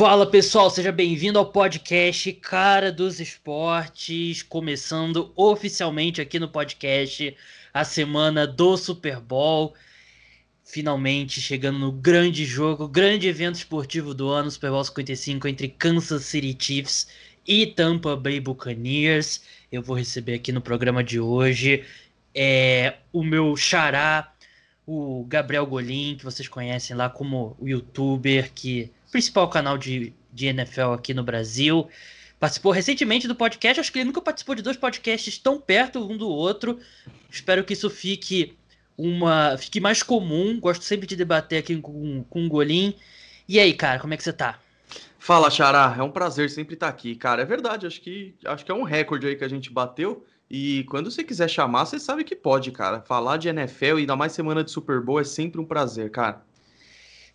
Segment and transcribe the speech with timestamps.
[0.00, 7.36] Fala pessoal, seja bem-vindo ao podcast Cara dos Esportes, começando oficialmente aqui no podcast
[7.74, 9.74] a semana do Super Bowl.
[10.64, 16.24] Finalmente chegando no grande jogo, grande evento esportivo do ano, Super Bowl 55 entre Kansas
[16.24, 17.08] City Chiefs
[17.46, 19.42] e Tampa Bay Buccaneers.
[19.70, 21.84] Eu vou receber aqui no programa de hoje
[22.34, 24.32] é, o meu xará,
[24.86, 30.46] o Gabriel Golim, que vocês conhecem lá como o youtuber que principal canal de, de
[30.46, 31.88] NFL aqui no Brasil.
[32.38, 36.16] Participou recentemente do podcast, acho que ele nunca participou de dois podcasts tão perto um
[36.16, 36.78] do outro.
[37.30, 38.56] Espero que isso fique
[38.96, 40.58] uma fique mais comum.
[40.58, 42.94] Gosto sempre de debater aqui com, com o Golim.
[43.48, 44.58] E aí, cara, como é que você tá?
[45.18, 47.42] Fala, Xará, é um prazer sempre estar aqui, cara.
[47.42, 50.24] É verdade, acho que acho que é um recorde aí que a gente bateu.
[50.50, 53.02] E quando você quiser chamar, você sabe que pode, cara.
[53.02, 56.42] Falar de NFL e ainda mais semana de Super Bowl é sempre um prazer, cara.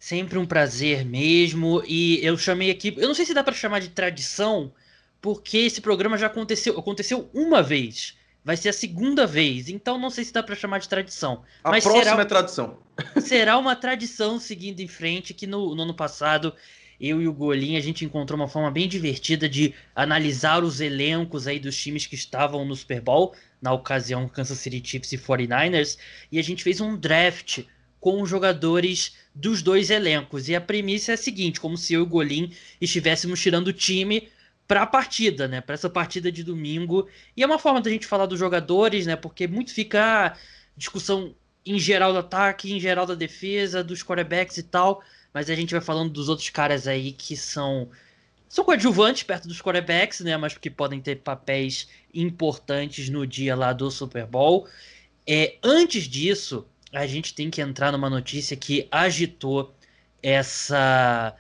[0.06, 1.82] Sempre um prazer mesmo.
[1.88, 2.94] E eu chamei aqui.
[2.96, 4.72] Eu não sei se dá para chamar de tradição,
[5.20, 8.16] porque esse programa já aconteceu, aconteceu uma vez.
[8.44, 11.42] Vai ser a segunda vez, então não sei se dá para chamar de tradição.
[11.64, 12.78] A mas próxima será, é tradição.
[13.20, 16.54] Será uma tradição seguindo em frente que no, no ano passado
[17.02, 21.48] eu e o Golim a gente encontrou uma forma bem divertida de analisar os elencos
[21.48, 25.98] aí dos times que estavam no Super Bowl, na ocasião Kansas City Chiefs e 49ers,
[26.32, 27.64] e a gente fez um draft
[28.06, 30.48] com os jogadores dos dois elencos.
[30.48, 33.74] E a premissa é a seguinte: como se eu e o Golim estivéssemos tirando o
[33.74, 34.30] time
[34.68, 35.60] para a partida, né?
[35.60, 37.10] Para essa partida de domingo.
[37.36, 39.16] E é uma forma da gente falar dos jogadores, né?
[39.16, 40.38] Porque muito fica
[40.78, 41.34] discussão
[41.66, 45.02] em geral do ataque, em geral da defesa, dos quarterbacks e tal.
[45.34, 47.90] Mas a gente vai falando dos outros caras aí que são
[48.48, 50.38] são coadjuvantes perto dos quarterbacks, né?
[50.38, 54.68] Mas que podem ter papéis importantes no dia lá do Super Bowl.
[55.26, 59.76] É, antes disso, a gente tem que entrar numa notícia que agitou
[60.24, 61.36] essa.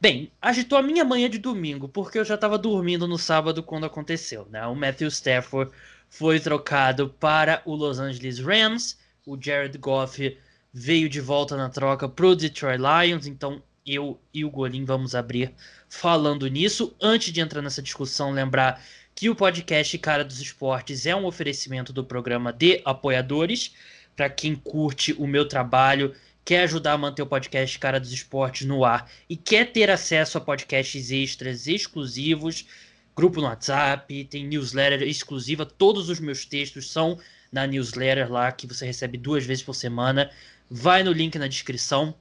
[0.00, 3.86] Bem, agitou a minha manhã de domingo, porque eu já estava dormindo no sábado quando
[3.86, 4.66] aconteceu, né?
[4.66, 5.70] O Matthew Stafford
[6.08, 10.36] foi trocado para o Los Angeles Rams, o Jared Goff
[10.72, 15.14] veio de volta na troca para o Detroit Lions, então eu e o Golim vamos
[15.14, 15.54] abrir
[15.88, 16.94] falando nisso.
[17.00, 18.82] Antes de entrar nessa discussão, lembrar
[19.14, 23.72] que o podcast Cara dos Esportes é um oferecimento do programa de apoiadores
[24.16, 28.66] para quem curte o meu trabalho, quer ajudar a manter o podcast Cara dos Esportes
[28.66, 32.66] no ar e quer ter acesso a podcasts extras exclusivos,
[33.14, 37.18] grupo no WhatsApp, tem newsletter exclusiva, todos os meus textos são
[37.52, 40.30] na newsletter lá que você recebe duas vezes por semana.
[40.70, 42.14] Vai no link na descrição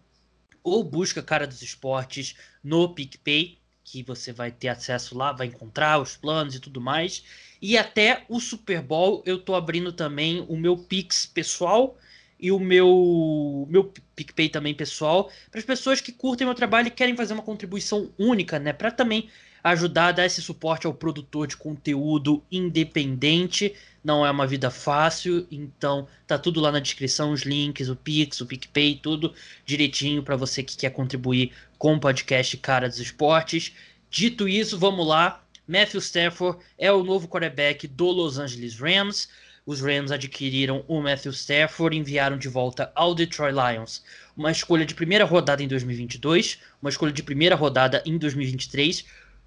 [0.64, 6.02] ou busca Cara dos Esportes no PicPay, que você vai ter acesso lá, vai encontrar
[6.02, 7.24] os planos e tudo mais.
[7.62, 11.98] E até o Super Bowl eu tô abrindo também o meu Pix pessoal
[12.40, 16.92] e o meu meu PicPay também pessoal para as pessoas que curtem meu trabalho e
[16.92, 19.30] querem fazer uma contribuição única, né, para também
[19.66, 23.74] ajudar a dar esse suporte ao produtor de conteúdo independente.
[24.04, 28.42] Não é uma vida fácil, então tá tudo lá na descrição, os links, o Pix,
[28.42, 29.34] o PicPay, tudo
[29.66, 33.74] direitinho para você que quer contribuir com o podcast Cara dos Esportes.
[34.08, 35.44] Dito isso, vamos lá.
[35.68, 39.28] Matthew Stafford é o novo quarterback do Los Angeles Rams.
[39.66, 44.04] Os Rams adquiriram o Matthew Stafford e enviaram de volta ao Detroit Lions
[44.36, 49.06] uma escolha de primeira rodada em 2022, uma escolha de primeira rodada em 2023.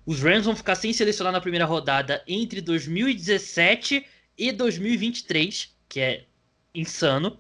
[0.09, 4.07] Os Rams vão ficar sem selecionar na primeira rodada entre 2017
[4.39, 6.25] e 2023, que é
[6.75, 7.39] insano.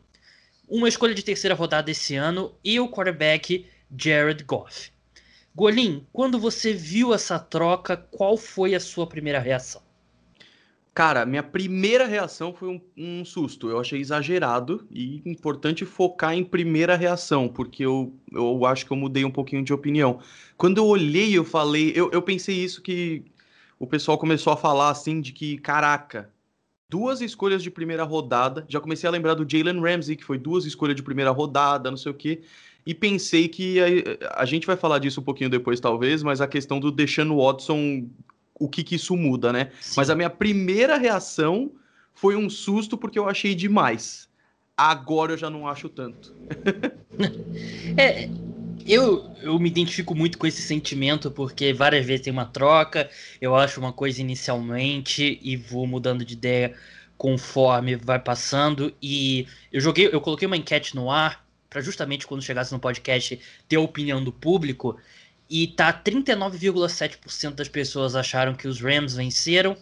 [0.68, 4.92] Uma escolha de terceira rodada esse ano e o quarterback Jared Goff.
[5.54, 9.80] Golim, quando você viu essa troca, qual foi a sua primeira reação?
[10.98, 13.70] Cara, minha primeira reação foi um, um, susto.
[13.70, 18.96] Eu achei exagerado e importante focar em primeira reação, porque eu, eu acho que eu
[18.96, 20.18] mudei um pouquinho de opinião.
[20.56, 23.22] Quando eu olhei, eu falei, eu, eu pensei isso que
[23.78, 26.32] o pessoal começou a falar assim de que, caraca,
[26.90, 28.66] duas escolhas de primeira rodada.
[28.68, 31.96] Já comecei a lembrar do Jalen Ramsey, que foi duas escolhas de primeira rodada, não
[31.96, 32.42] sei o quê
[32.86, 36.48] e pensei que a, a, gente vai falar disso um pouquinho depois, talvez, mas a
[36.48, 38.08] questão do Deshaun Watson,
[38.58, 39.70] o que, que isso muda, né?
[39.80, 39.94] Sim.
[39.96, 41.70] Mas a minha primeira reação
[42.14, 44.28] foi um susto porque eu achei demais.
[44.76, 46.34] Agora eu já não acho tanto.
[47.96, 48.28] é,
[48.86, 53.10] eu, eu me identifico muito com esse sentimento porque várias vezes tem uma troca,
[53.40, 56.74] eu acho uma coisa inicialmente e vou mudando de ideia
[57.18, 58.94] conforme vai passando.
[59.02, 63.38] E eu joguei, eu coloquei uma enquete no ar para justamente quando chegasse no podcast
[63.68, 64.96] ter a opinião do público.
[65.48, 69.76] E tá 39,7% das pessoas acharam que os Rams venceram,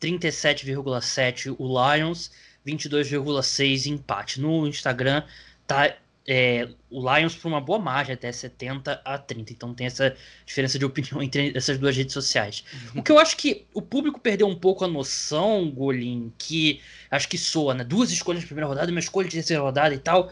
[0.00, 2.30] 37,7% o Lions,
[2.66, 4.40] 22,6% empate.
[4.40, 5.22] No Instagram
[5.66, 5.94] tá
[6.26, 9.52] é, o Lions por uma boa margem, até 70 a 30.
[9.52, 12.64] Então tem essa diferença de opinião entre essas duas redes sociais.
[12.94, 13.00] Uhum.
[13.00, 16.80] O que eu acho que o público perdeu um pouco a noção, Golin, que
[17.10, 17.84] acho que soa, né?
[17.84, 20.30] Duas escolhas de primeira rodada, uma escolha de terceira rodada e tal.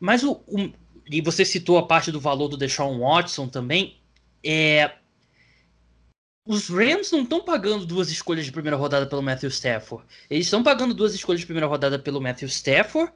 [0.00, 0.72] Mas o, o
[1.10, 3.99] e você citou a parte do valor do Deshaun Watson também.
[4.42, 4.92] É,
[6.46, 10.04] os Rams não estão pagando duas escolhas de primeira rodada pelo Matthew Stafford.
[10.28, 13.12] Eles estão pagando duas escolhas de primeira rodada pelo Matthew Stafford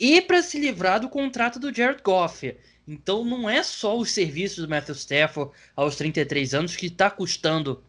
[0.00, 2.56] e para se livrar do contrato do Jared Goff.
[2.86, 7.82] Então não é só os serviços do Matthew Stafford aos 33 anos que está custando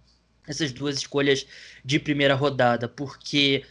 [0.48, 1.48] essas duas escolhas
[1.84, 3.66] de primeira rodada, porque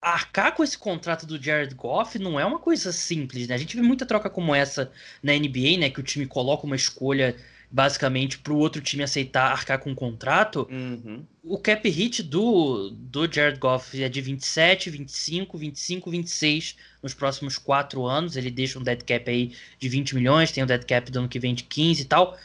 [0.00, 3.54] arcar com esse contrato do Jared Goff não é uma coisa simples, né?
[3.54, 5.90] A gente vê muita troca como essa na NBA, né?
[5.90, 7.34] Que o time coloca uma escolha
[7.70, 11.24] basicamente para o outro time aceitar arcar com o contrato, uhum.
[11.42, 17.58] o cap hit do, do Jared Goff é de 27, 25, 25, 26 nos próximos
[17.58, 18.36] quatro anos.
[18.36, 21.18] Ele deixa um dead cap aí de 20 milhões, tem o um dead cap do
[21.18, 22.38] ano que vem de 15 e tal.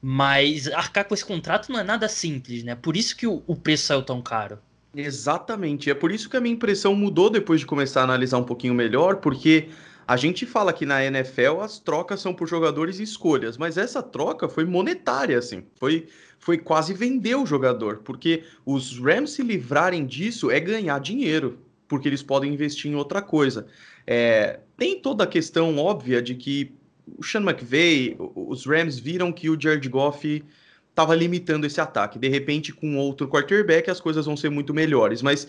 [0.00, 2.74] Mas arcar com esse contrato não é nada simples, né?
[2.74, 4.58] Por isso que o, o preço saiu tão caro.
[4.94, 5.90] Exatamente.
[5.90, 8.74] É por isso que a minha impressão mudou depois de começar a analisar um pouquinho
[8.74, 9.68] melhor, porque
[10.06, 14.02] a gente fala que na NFL as trocas são por jogadores e escolhas, mas essa
[14.02, 15.64] troca foi monetária, assim.
[15.74, 16.06] Foi,
[16.38, 21.58] foi quase vender o jogador, porque os Rams se livrarem disso é ganhar dinheiro,
[21.88, 23.66] porque eles podem investir em outra coisa.
[24.06, 26.72] É, tem toda a questão óbvia de que
[27.18, 30.44] o Sean McVay, os Rams viram que o Jared Goff
[30.90, 32.18] estava limitando esse ataque.
[32.18, 35.20] De repente, com outro quarterback, as coisas vão ser muito melhores.
[35.20, 35.48] Mas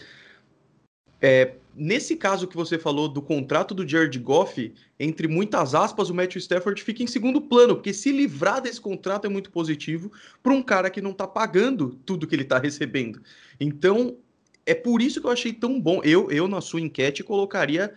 [1.22, 6.16] é, nesse caso que você falou do contrato do Jared Goff, entre muitas aspas, o
[6.16, 10.52] Matthew Stafford fica em segundo plano, porque se livrar desse contrato é muito positivo para
[10.54, 13.22] um cara que não está pagando tudo que ele está recebendo.
[13.60, 14.18] Então,
[14.66, 16.02] é por isso que eu achei tão bom.
[16.04, 17.94] Eu, eu na sua enquete, colocaria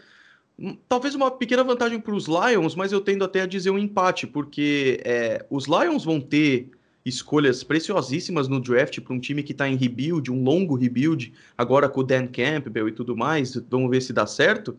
[0.59, 3.79] hum, talvez uma pequena vantagem para os Lions, mas eu tendo até a dizer um
[3.79, 6.71] empate, porque é, os Lions vão ter
[7.05, 11.89] escolhas preciosíssimas no draft para um time que está em rebuild, um longo rebuild, agora
[11.89, 14.77] com o Dan Campbell e tudo mais, vamos ver se dá certo.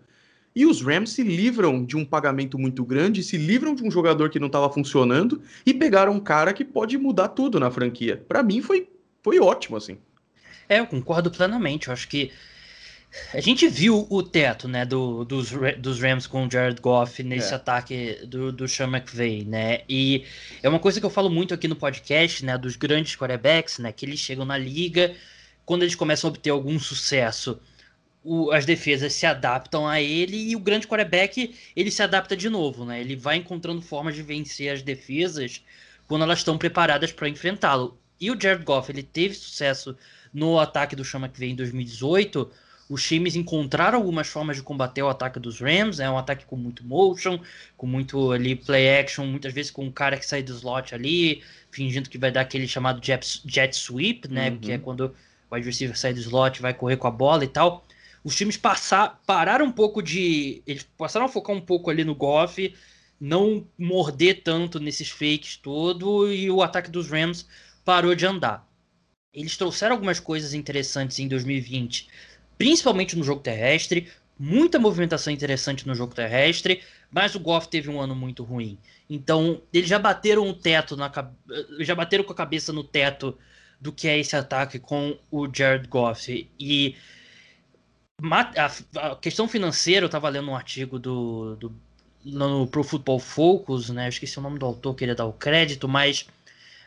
[0.56, 4.30] E os Rams se livram de um pagamento muito grande, se livram de um jogador
[4.30, 8.24] que não estava funcionando e pegaram um cara que pode mudar tudo na franquia.
[8.28, 8.90] Para mim foi,
[9.24, 9.98] foi ótimo, assim.
[10.68, 11.88] É, eu concordo plenamente.
[11.88, 12.32] Eu acho que
[13.34, 17.52] a gente viu o teto, né, do, dos, dos Rams com o Jared Goff nesse
[17.52, 17.56] é.
[17.56, 19.82] ataque do, do Sean McVay, né?
[19.88, 20.26] E
[20.64, 23.92] é uma coisa que eu falo muito aqui no podcast, né, dos grandes quarterbacks, né,
[23.92, 25.14] que eles chegam na liga,
[25.66, 27.60] quando eles começam a obter algum sucesso,
[28.24, 32.50] o, as defesas se adaptam a ele e o grande quarterback, ele se adapta de
[32.50, 33.02] novo, né?
[33.02, 35.64] Ele vai encontrando formas de vencer as defesas
[36.08, 37.98] quando elas estão preparadas para enfrentá-lo.
[38.20, 39.98] E o Jared Goff, ele teve sucesso
[40.34, 42.52] no ataque do Sean McVay em 2018
[42.92, 46.58] os times encontraram algumas formas de combater o ataque dos Rams, é um ataque com
[46.58, 47.40] muito motion,
[47.78, 51.42] com muito ali play action, muitas vezes com um cara que sai do slot ali,
[51.72, 54.58] fingindo que vai dar aquele chamado jet, jet sweep, né, uhum.
[54.58, 55.16] que é quando
[55.50, 57.86] o receiver sai do slot, vai correr com a bola e tal.
[58.26, 62.14] Os times passar, pararam um pouco de, eles passaram a focar um pouco ali no
[62.14, 62.76] Goff,
[63.18, 67.48] não morder tanto nesses fakes todo e o ataque dos Rams
[67.86, 68.70] parou de andar.
[69.34, 72.10] Eles trouxeram algumas coisas interessantes em 2020
[72.58, 76.82] principalmente no jogo terrestre, muita movimentação interessante no jogo terrestre,
[77.12, 78.78] mas o Goff teve um ano muito ruim.
[79.10, 81.12] Então, eles já bateram o teto na
[81.80, 83.38] já bateram com a cabeça no teto
[83.80, 86.96] do que é esse ataque com o Jared Goff e
[88.96, 91.76] a, questão financeira, eu estava lendo um artigo do, do
[92.24, 94.06] no Pro Football Focus, né?
[94.06, 96.28] Eu esqueci o nome do autor, queria dar o crédito, mas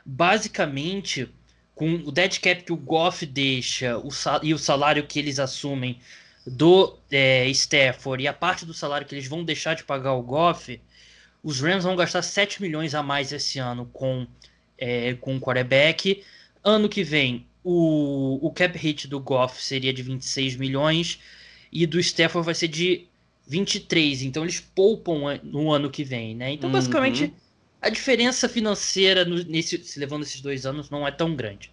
[0.07, 1.29] basicamente
[1.75, 4.09] com o dead cap que o Goff deixa o
[4.43, 5.99] e o salário que eles assumem
[6.47, 10.23] do é, Stafford e a parte do salário que eles vão deixar de pagar o
[10.23, 10.81] Goff,
[11.43, 14.27] os Rams vão gastar 7 milhões a mais esse ano com,
[14.79, 16.23] é, com o quarterback.
[16.63, 21.19] Ano que vem, o, o cap hit do Goff seria de 26 milhões
[21.73, 23.07] e do Stafford vai ser de
[23.47, 24.23] 23.
[24.23, 26.53] Então eles poupam no ano que vem, né?
[26.53, 27.35] Então, uhum.
[27.85, 31.71] A diferença financeira no, nesse, se levando esses dois anos não é tão grande.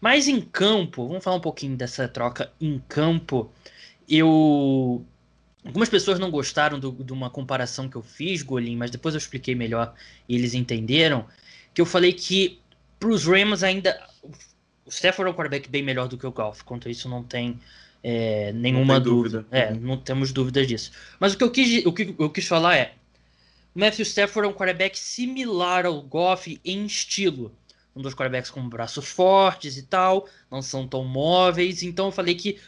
[0.00, 3.52] Mas em campo, vamos falar um pouquinho dessa troca em campo.
[4.08, 5.04] Eu.
[5.64, 9.18] Algumas pessoas não gostaram do, de uma comparação que eu fiz, Golim, mas depois eu
[9.18, 9.94] expliquei melhor
[10.28, 11.24] e eles entenderam.
[11.72, 12.58] Que eu falei que
[12.98, 13.96] para os Rams ainda.
[14.84, 16.62] O Stafford é um quarterback bem melhor do que o Golf.
[16.62, 17.60] Quanto a isso, não tem
[18.02, 19.38] é, nenhuma não dúvida.
[19.38, 19.56] dúvida.
[19.56, 20.90] É, não temos dúvidas disso.
[21.20, 22.94] Mas o que eu quis, o que eu quis falar é:
[23.74, 27.54] Matthew Stafford é um quarterback similar ao Goff em estilo.
[27.94, 31.82] Um dos quarterbacks com braços fortes e tal, não são tão móveis.
[31.82, 32.58] Então eu falei que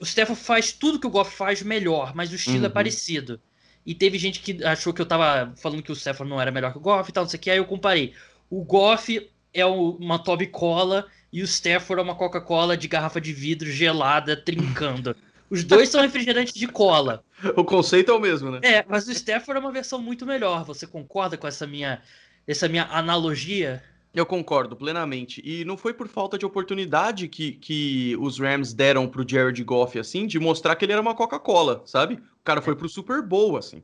[0.00, 2.66] o Stafford faz tudo que o Goff faz melhor, mas o estilo é uhum.
[2.66, 3.40] é parecido.
[3.84, 6.72] e teve gente que achou que eu tava falando que o Stafford não era melhor
[6.72, 8.14] que o Goff e tal, não sei o que, aí eu comparei.
[8.48, 13.32] O Goff é uma Toby Cola e o Stafford é uma Coca-Cola de garrafa de
[13.32, 15.14] vidro gelada trincando.
[15.48, 17.24] Os dois são refrigerantes de cola.
[17.56, 18.60] O conceito é o mesmo, né?
[18.62, 20.64] É, mas o Stafford é uma versão muito melhor.
[20.64, 22.02] Você concorda com essa minha,
[22.46, 23.82] essa minha analogia?
[24.12, 25.40] Eu concordo plenamente.
[25.44, 29.98] E não foi por falta de oportunidade que, que os Rams deram pro Jared Goff,
[29.98, 32.14] assim, de mostrar que ele era uma Coca-Cola, sabe?
[32.14, 33.82] O cara foi pro Super Bowl, assim.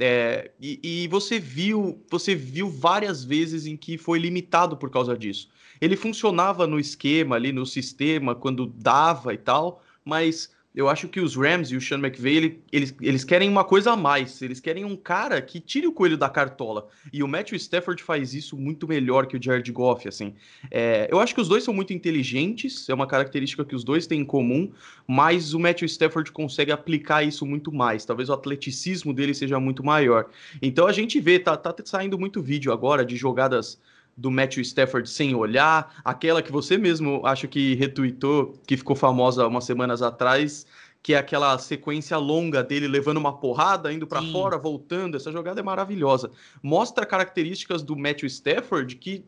[0.00, 5.18] É, e, e, você viu, você viu várias vezes em que foi limitado por causa
[5.18, 5.48] disso.
[5.80, 11.20] Ele funcionava no esquema ali, no sistema, quando dava e tal, mas eu acho que
[11.20, 14.40] os Rams e o Sean McVay, ele, eles, eles querem uma coisa a mais.
[14.42, 16.88] Eles querem um cara que tire o coelho da cartola.
[17.12, 20.34] E o Matthew Stafford faz isso muito melhor que o Jared Goff, assim.
[20.70, 24.06] É, eu acho que os dois são muito inteligentes, é uma característica que os dois
[24.06, 24.70] têm em comum,
[25.06, 28.04] mas o Matthew Stafford consegue aplicar isso muito mais.
[28.04, 30.26] Talvez o atleticismo dele seja muito maior.
[30.62, 33.80] Então a gente vê, tá, tá saindo muito vídeo agora de jogadas
[34.18, 39.46] do Matthew Stafford sem olhar, aquela que você mesmo acho que retweetou, que ficou famosa
[39.46, 40.66] umas semanas atrás,
[41.00, 45.16] que é aquela sequência longa dele levando uma porrada, indo para fora, voltando.
[45.16, 46.32] Essa jogada é maravilhosa.
[46.60, 49.24] Mostra características do Matthew Stafford que,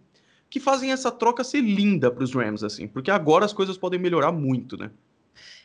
[0.50, 4.00] que fazem essa troca ser linda para os Rams, assim, porque agora as coisas podem
[4.00, 4.90] melhorar muito, né?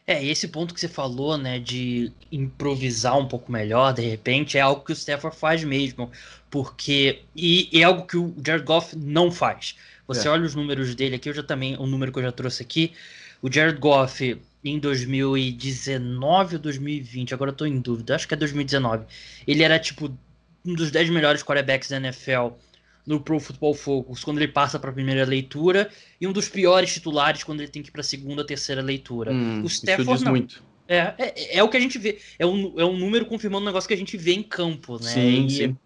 [0.08, 4.62] É, esse ponto que você falou, né, de improvisar um pouco melhor, de repente, é
[4.62, 6.12] algo que o Stafford faz mesmo,
[6.50, 9.76] porque e, é algo que o Jared Goff não faz.
[10.08, 10.32] Você é.
[10.32, 12.94] olha os números dele aqui, eu já também, o número que eu já trouxe aqui,
[13.42, 18.38] o Jared Goff em 2019 ou 2020, agora eu tô em dúvida, acho que é
[18.38, 19.06] 2019.
[19.48, 20.16] Ele era tipo
[20.64, 22.50] um dos 10 melhores quarterbacks da NFL
[23.06, 26.94] no Pro Football Focus quando ele passa para a primeira leitura e um dos piores
[26.94, 29.32] titulares quando ele tem que ir para a segunda ou terceira leitura.
[29.32, 30.32] Hum, o Stafford não.
[30.32, 30.64] Muito.
[30.88, 32.20] É, é, é, o que a gente vê.
[32.38, 35.12] É um, é um número confirmando um negócio que a gente vê em campo, né?
[35.12, 35.78] Sim, e, sim.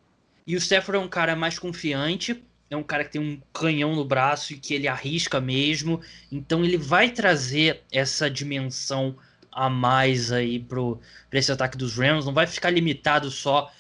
[0.46, 3.96] e o Stafford é um cara mais confiante, é um cara que tem um canhão
[3.96, 6.02] no braço e que ele arrisca mesmo.
[6.32, 9.16] Então ele vai trazer essa dimensão
[9.52, 11.00] a mais aí pro,
[11.30, 12.26] pra esse ataque dos Rams.
[12.26, 13.72] Não vai ficar limitado só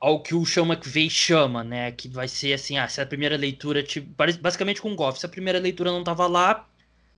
[0.00, 1.92] ao que o Sean McVay chama, né?
[1.92, 4.08] Que vai ser assim, ah, se a primeira leitura, tipo,
[4.40, 6.66] basicamente com o Goff, se a primeira leitura não tava lá,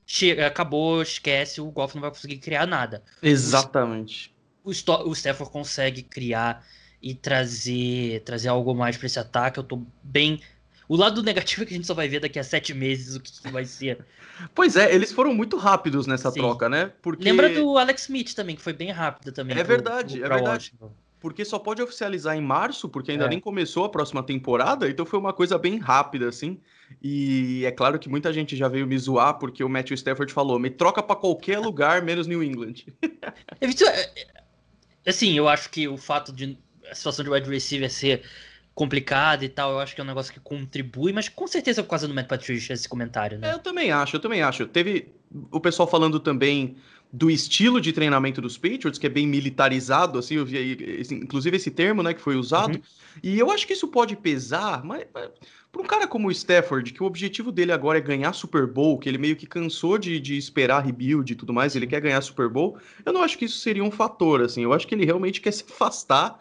[0.06, 3.02] chega, acabou, esquece, o Goff não vai conseguir criar nada.
[3.22, 4.32] Exatamente.
[4.64, 6.64] O, o, o Stafford consegue criar
[7.02, 9.58] e trazer, trazer algo mais para esse ataque.
[9.58, 10.40] Eu tô bem.
[10.88, 13.20] O lado negativo é que a gente só vai ver daqui a sete meses o
[13.20, 14.04] que, que vai ser.
[14.54, 16.40] Pois é, eles foram muito rápidos nessa Sim.
[16.40, 16.90] troca, né?
[17.02, 17.22] Porque...
[17.22, 19.54] Lembra do Alex Smith também, que foi bem rápido também.
[19.54, 20.48] É pro, verdade, pro, é verdade.
[20.48, 23.28] Washington porque só pode oficializar em março, porque ainda é.
[23.28, 26.58] nem começou a próxima temporada, então foi uma coisa bem rápida, assim.
[27.02, 30.58] E é claro que muita gente já veio me zoar, porque o Matthew Stafford falou:
[30.58, 32.86] me troca para qualquer lugar, menos New England.
[33.60, 36.58] É, é, assim, eu acho que o fato de
[36.90, 38.22] a situação de wide receiver ser
[38.74, 41.84] complicada e tal, eu acho que é um negócio que contribui, mas com certeza é
[41.84, 43.50] por causa do Matt Patricia esse comentário, né?
[43.50, 44.66] É, eu também acho, eu também acho.
[44.66, 45.12] Teve
[45.50, 46.76] o pessoal falando também
[47.12, 51.56] do estilo de treinamento dos Patriots, que é bem militarizado, assim, eu vi aí, inclusive
[51.56, 52.82] esse termo, né, que foi usado, uhum.
[53.22, 55.28] e eu acho que isso pode pesar, mas, mas
[55.72, 58.98] para um cara como o Stafford, que o objetivo dele agora é ganhar Super Bowl,
[58.98, 62.20] que ele meio que cansou de, de esperar rebuild e tudo mais, ele quer ganhar
[62.20, 65.04] Super Bowl, eu não acho que isso seria um fator, assim, eu acho que ele
[65.04, 66.38] realmente quer se afastar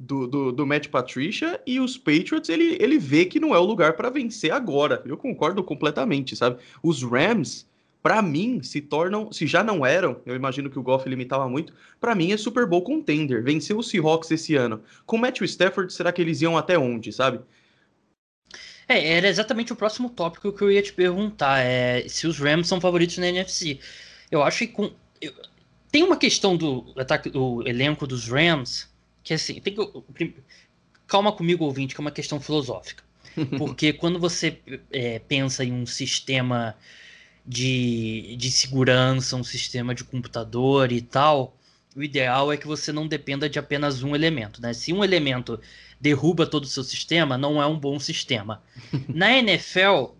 [0.00, 3.64] do, do, do Matt Patricia e os Patriots, ele, ele vê que não é o
[3.64, 6.58] lugar para vencer agora, eu concordo completamente, sabe?
[6.82, 7.68] Os Rams
[8.02, 11.72] para mim, se tornam, se já não eram, eu imagino que o Goff limitava muito,
[12.00, 13.42] para mim é Super Bowl contender.
[13.42, 14.82] Venceu o Seahawks esse ano.
[15.04, 17.40] Com Matthew Stafford, será que eles iam até onde, sabe?
[18.88, 22.68] É, era exatamente o próximo tópico que eu ia te perguntar, é se os Rams
[22.68, 23.78] são favoritos na NFC.
[24.30, 25.32] Eu acho que com eu,
[25.90, 28.88] tem uma questão do ataque do elenco dos Rams
[29.22, 30.34] que assim, tem que
[31.06, 33.04] calma comigo ouvinte, que é uma questão filosófica.
[33.58, 34.58] Porque quando você
[34.90, 36.74] é, pensa em um sistema
[37.48, 41.56] de, de segurança, um sistema de computador e tal,
[41.96, 44.60] o ideal é que você não dependa de apenas um elemento.
[44.60, 44.74] Né?
[44.74, 45.58] Se um elemento
[45.98, 48.62] derruba todo o seu sistema, não é um bom sistema.
[49.08, 50.12] Na NFL,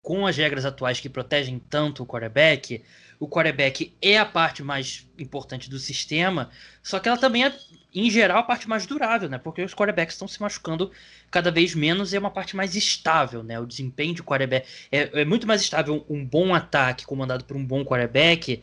[0.00, 2.84] com as regras atuais que protegem tanto o quarterback,
[3.18, 6.50] o quarterback é a parte mais importante do sistema,
[6.82, 7.52] só que ela também é,
[7.94, 9.38] em geral, a parte mais durável, né?
[9.38, 10.90] Porque os quarterbacks estão se machucando
[11.30, 13.58] cada vez menos e é uma parte mais estável, né?
[13.58, 17.64] O desempenho de quarterback é, é muito mais estável um bom ataque comandado por um
[17.64, 18.62] bom quarterback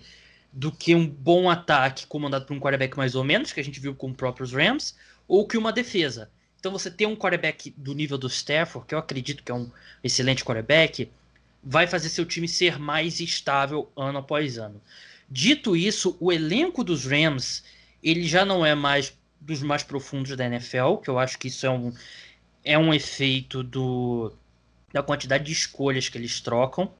[0.51, 3.79] do que um bom ataque comandado por um quarterback mais ou menos, que a gente
[3.79, 4.95] viu com os próprios Rams,
[5.27, 6.29] ou que uma defesa.
[6.59, 9.69] Então você ter um quarterback do nível do Stafford, que eu acredito que é um
[10.03, 11.11] excelente quarterback,
[11.61, 14.81] vai fazer seu time ser mais estável ano após ano.
[15.29, 17.63] Dito isso, o elenco dos Rams
[18.01, 21.65] ele já não é mais dos mais profundos da NFL, que eu acho que isso
[21.65, 21.93] é um,
[22.63, 24.33] é um efeito do,
[24.91, 26.91] da quantidade de escolhas que eles trocam.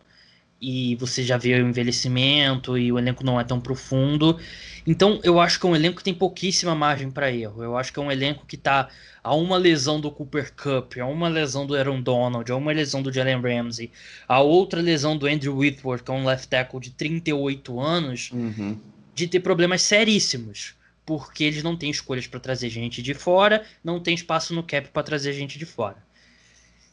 [0.59, 4.39] E você já vê o envelhecimento e o elenco não é tão profundo.
[4.87, 7.63] Então eu acho que é um elenco que tem pouquíssima margem para erro.
[7.63, 8.89] Eu acho que é um elenco que está
[9.23, 13.03] a uma lesão do Cooper Cup, a uma lesão do Aaron Donald, a uma lesão
[13.03, 13.91] do Jalen Ramsey,
[14.27, 18.79] a outra lesão do Andrew Whitworth, que é um left tackle de 38 anos, uhum.
[19.13, 20.75] de ter problemas seríssimos
[21.07, 24.89] porque eles não têm escolhas para trazer gente de fora, não tem espaço no cap
[24.89, 25.95] para trazer gente de fora.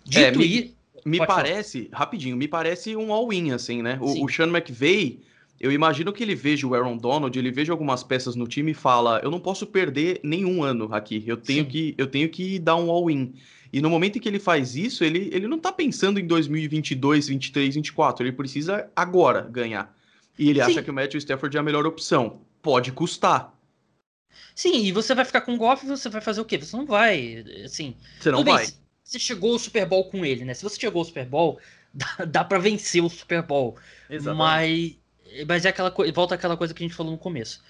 [0.06, 1.98] Dito é, me, me parece, falar.
[1.98, 3.98] rapidinho, me parece um all-in, assim, né?
[4.00, 5.18] O, o Sean McVay,
[5.60, 8.74] eu imagino que ele veja o Aaron Donald, ele veja algumas peças no time e
[8.74, 12.76] fala: eu não posso perder nenhum ano aqui, eu tenho, que, eu tenho que dar
[12.76, 13.34] um all-in.
[13.72, 17.26] E no momento em que ele faz isso, ele, ele não tá pensando em 2022,
[17.26, 19.92] 23, 24, ele precisa agora ganhar.
[20.38, 20.70] E ele Sim.
[20.70, 22.42] acha que o Matthew Stafford é a melhor opção.
[22.62, 23.53] Pode custar,
[24.54, 26.58] Sim, e você vai ficar com o Goff e você vai fazer o quê?
[26.58, 27.96] Você não vai, assim...
[28.20, 28.66] Você não vai.
[28.66, 30.54] Bem, você chegou ao Super Bowl com ele, né?
[30.54, 31.58] Se você chegou ao Super Bowl,
[31.92, 33.76] dá, dá para vencer o Super Bowl.
[34.08, 34.98] Exatamente.
[35.30, 37.62] Mas, mas é aquela coisa, volta àquela coisa que a gente falou no começo.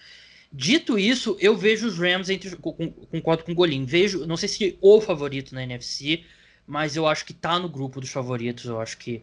[0.52, 3.84] Dito isso, eu vejo os Rams entre concordo com o Golim.
[3.84, 6.24] Vejo, não sei se o favorito na NFC,
[6.64, 8.66] mas eu acho que tá no grupo dos favoritos.
[8.66, 9.20] Eu acho que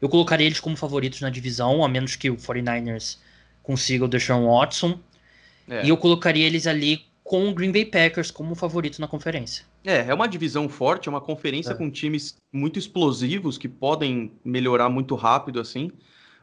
[0.00, 3.16] eu colocaria eles como favoritos na divisão, a menos que o 49ers
[3.62, 5.00] consiga o Deshaun Watson.
[5.68, 5.84] É.
[5.84, 9.64] E eu colocaria eles ali com o Green Bay Packers como favorito na conferência.
[9.84, 11.74] É, é uma divisão forte, é uma conferência é.
[11.74, 15.90] com times muito explosivos que podem melhorar muito rápido assim.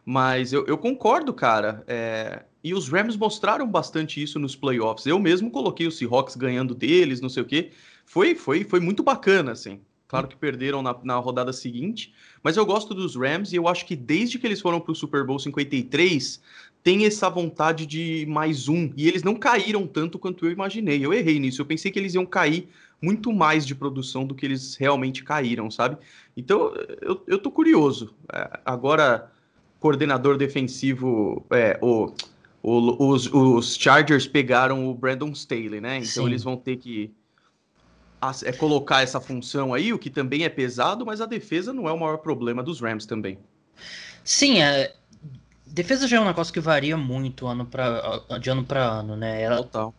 [0.06, 1.84] Mas eu, eu concordo, cara.
[1.88, 2.44] É...
[2.62, 5.06] E os Rams mostraram bastante isso nos playoffs.
[5.06, 7.72] Eu mesmo coloquei os Seahawks ganhando deles, não sei o quê.
[8.06, 9.82] Foi, foi, foi muito bacana, assim.
[10.08, 12.13] Claro que perderam na, na rodada seguinte,
[12.44, 14.96] mas eu gosto dos Rams e eu acho que desde que eles foram para o
[14.96, 16.39] Super Bowl 53,
[16.84, 18.92] tem essa vontade de mais um.
[18.98, 21.04] E eles não caíram tanto quanto eu imaginei.
[21.04, 21.62] Eu errei nisso.
[21.62, 22.68] Eu pensei que eles iam cair
[23.02, 25.98] muito mais de produção do que eles realmente caíram, sabe?
[26.36, 28.13] Então eu, eu tô curioso.
[28.32, 29.32] É, agora,
[29.80, 32.12] coordenador defensivo, é, o,
[32.62, 35.98] o, os, os Chargers pegaram o Brandon Staley, né?
[35.98, 36.26] Então Sim.
[36.26, 37.12] eles vão ter que
[38.46, 41.91] é colocar essa função aí, o que também é pesado, mas a defesa não é
[41.91, 43.38] o maior problema dos Rams também.
[44.24, 44.96] Sim, é,
[45.73, 49.41] defesa já é um negócio que varia muito ano pra, de ano para ano, né?
[49.41, 49.93] Ela, Total.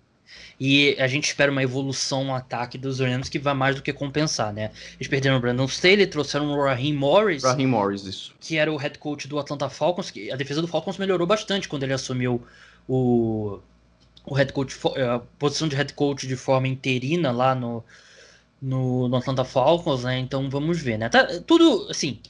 [0.58, 3.92] E a gente espera uma evolução no ataque dos Rams que vai mais do que
[3.92, 4.70] compensar, né?
[4.94, 7.42] Eles perderam o Brandon Staley, trouxeram o Raheem Morris.
[7.42, 8.34] Raheem Morris, isso.
[8.40, 10.10] Que era o head coach do Atlanta Falcons.
[10.10, 12.42] Que a defesa do Falcons melhorou bastante quando ele assumiu
[12.88, 13.58] o,
[14.24, 17.84] o head coach, a posição de head coach de forma interina lá no,
[18.62, 20.18] no, no Atlanta Falcons, né?
[20.18, 21.08] Então vamos ver, né?
[21.08, 22.20] Tá, tudo, assim,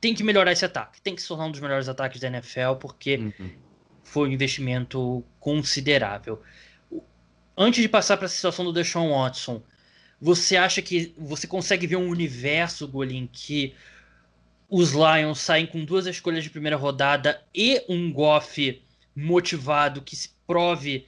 [0.00, 1.00] tem que melhorar esse ataque.
[1.00, 3.50] Tem que se tornar um dos melhores ataques da NFL, porque uhum.
[4.04, 6.42] foi um investimento considerável.
[7.56, 9.62] Antes de passar para a situação do Deshaun Watson,
[10.20, 13.74] você acha que você consegue ver um universo, Golin, que
[14.68, 18.82] os Lions saem com duas escolhas de primeira rodada e um Goff
[19.14, 21.06] motivado que se prove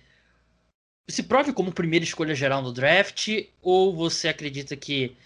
[1.08, 3.28] se prove como primeira escolha geral no draft
[3.60, 5.16] ou você acredita que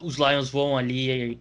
[0.00, 1.40] os Lions vão ali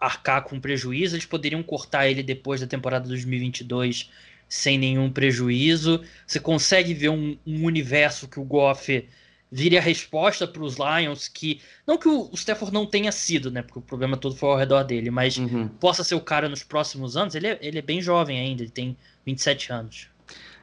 [0.00, 4.10] arcar com prejuízo, eles poderiam cortar ele depois da temporada 2022
[4.48, 6.02] sem nenhum prejuízo.
[6.26, 9.06] Você consegue ver um, um universo que o Goff
[9.52, 13.62] vire a resposta para os Lions, que não que o Stafford não tenha sido, né?
[13.62, 15.68] Porque o problema todo foi ao redor dele, mas uhum.
[15.68, 17.34] possa ser o cara nos próximos anos.
[17.34, 20.08] Ele é, ele é bem jovem ainda, ele tem 27 anos.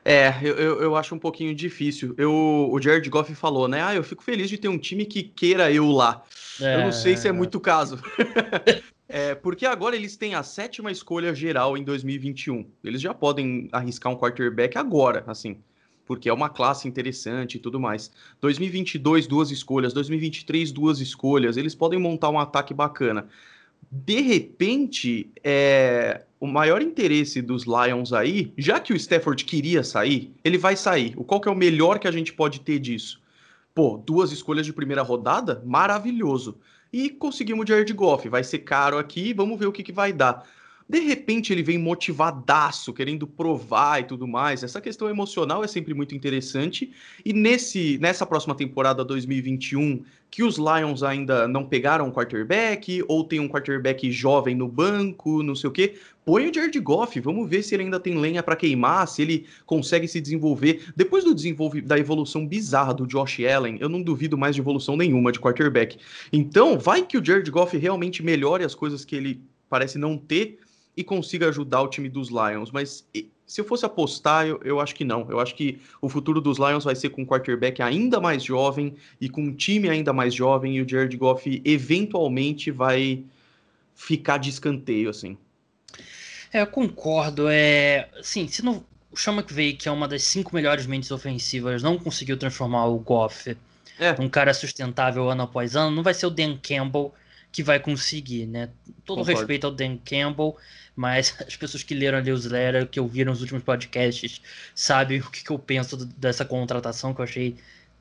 [0.03, 2.15] É, eu, eu, eu, acho um pouquinho difícil.
[2.17, 2.31] Eu,
[2.71, 3.83] o Jared Goff falou, né?
[3.83, 6.23] Ah, eu fico feliz de ter um time que queira eu lá.
[6.61, 6.75] É...
[6.75, 7.99] Eu não sei se é muito o caso.
[9.09, 12.65] É, porque agora eles têm a sétima escolha geral em 2021.
[12.83, 15.57] Eles já podem arriscar um quarterback agora, assim,
[16.05, 18.11] porque é uma classe interessante e tudo mais.
[18.41, 19.93] 2022, duas escolhas.
[19.93, 21.55] 2023, duas escolhas.
[21.55, 23.27] Eles podem montar um ataque bacana.
[23.89, 30.33] De repente, é, o maior interesse dos Lions aí, já que o Stafford queria sair,
[30.43, 31.13] ele vai sair.
[31.15, 33.21] O qual que é o melhor que a gente pode ter disso?
[33.73, 35.63] Pô, duas escolhas de primeira rodada?
[35.65, 36.59] Maravilhoso
[36.91, 38.27] e conseguimos o Jared Goff.
[38.29, 40.47] Vai ser caro aqui, vamos ver o que, que vai dar.
[40.89, 44.63] De repente ele vem motivadaço, querendo provar e tudo mais.
[44.63, 46.91] Essa questão emocional é sempre muito interessante.
[47.25, 53.23] E nesse nessa próxima temporada 2021, que os Lions ainda não pegaram um quarterback, ou
[53.23, 55.95] tem um quarterback jovem no banco, não sei o quê,
[56.25, 59.45] põe o Jared Goff, vamos ver se ele ainda tem lenha para queimar, se ele
[59.65, 60.85] consegue se desenvolver.
[60.95, 64.97] Depois do desenvolve da evolução bizarra do Josh Allen, eu não duvido mais de evolução
[64.97, 65.97] nenhuma de quarterback.
[66.31, 70.59] Então, vai que o Jared Goff realmente melhore as coisas que ele parece não ter
[70.97, 72.71] e consiga ajudar o time dos Lions.
[72.71, 73.07] Mas
[73.45, 75.29] se eu fosse apostar, eu, eu acho que não.
[75.29, 78.95] Eu acho que o futuro dos Lions vai ser com um quarterback ainda mais jovem
[79.21, 83.23] e com um time ainda mais jovem e o Jared Goff eventualmente vai
[83.93, 85.37] ficar de escanteio, assim.
[86.51, 87.47] É, eu concordo.
[87.47, 91.83] É, sim, se não, o Sean McVay, que é uma das cinco melhores mentes ofensivas,
[91.83, 93.55] não conseguiu transformar o Goff
[93.99, 94.17] é.
[94.17, 97.13] num cara sustentável ano após ano, não vai ser o Dan Campbell
[97.51, 98.69] que vai conseguir, né?
[99.05, 99.39] Todo Concordo.
[99.39, 100.55] respeito ao Dan Campbell,
[100.97, 104.41] mas as pessoas que leram ali os letters, que ouviram os últimos podcasts,
[104.73, 107.55] sabem o que, que eu penso dessa contratação que eu achei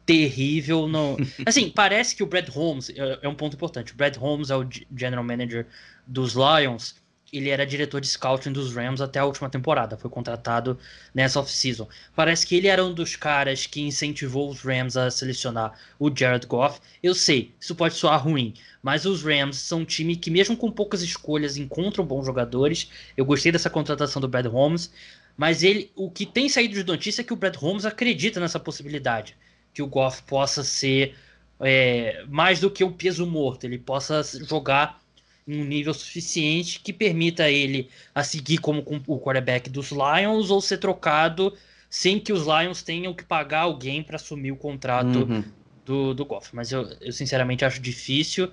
[0.07, 0.89] terrível.
[0.89, 1.19] No...
[1.45, 3.93] Assim, parece que o Brad Holmes é, é um ponto importante.
[3.93, 5.67] O Brad Holmes é o general manager
[6.07, 6.97] dos Lions.
[7.37, 9.97] Ele era diretor de scouting dos Rams até a última temporada.
[9.97, 10.79] Foi contratado
[11.15, 11.89] nessa off-season.
[12.15, 16.47] Parece que ele era um dos caras que incentivou os Rams a selecionar o Jared
[16.47, 16.81] Goff.
[17.03, 20.71] Eu sei, isso pode soar ruim, mas os Rams são um time que, mesmo com
[20.71, 22.91] poucas escolhas, encontram bons jogadores.
[23.17, 24.93] Eu gostei dessa contratação do Brad Holmes,
[25.37, 28.59] mas ele, o que tem saído de notícia é que o Brad Holmes acredita nessa
[28.59, 29.37] possibilidade,
[29.75, 31.15] que o Goff possa ser
[31.61, 35.01] é, mais do que um peso morto, ele possa jogar
[35.47, 40.79] um nível suficiente que permita ele a seguir como o quarterback dos Lions ou ser
[40.79, 41.57] trocado
[41.89, 45.45] sem que os Lions tenham que pagar alguém para assumir o contrato uhum.
[45.85, 46.51] do, do Goff.
[46.53, 48.51] Mas eu, eu sinceramente acho difícil.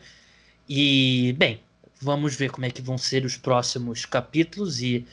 [0.69, 1.59] E, bem,
[1.99, 4.81] vamos ver como é que vão ser os próximos capítulos.
[4.81, 5.05] E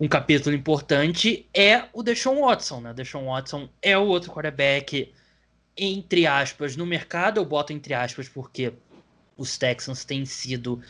[0.00, 2.92] um capítulo importante é o Deshaun Watson, né?
[2.92, 5.12] Deshaun Watson é o outro quarterback,
[5.76, 7.38] entre aspas, no mercado.
[7.38, 8.72] Eu boto entre aspas porque
[9.38, 10.82] os Texans têm sido.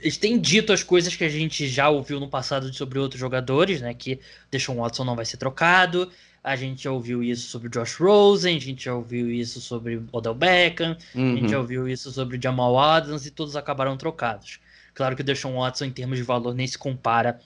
[0.00, 3.80] Eles têm dito as coisas que a gente já ouviu no passado sobre outros jogadores,
[3.80, 3.92] né?
[3.92, 4.18] Que
[4.50, 6.10] Deshaun Watson não vai ser trocado,
[6.42, 10.34] a gente já ouviu isso sobre Josh Rosen, a gente já ouviu isso sobre Odell
[10.34, 11.32] Beckham, uhum.
[11.32, 11.62] a gente já uhum.
[11.62, 14.60] ouviu isso sobre Jamal Adams e todos acabaram trocados.
[14.94, 17.38] Claro que o Deshaun Watson, em termos de valor, nem se compara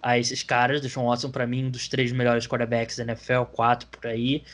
[0.00, 0.80] a esses caras.
[0.80, 4.44] Deshaun Watson, para mim, um dos três melhores quarterbacks da NFL, quatro por aí.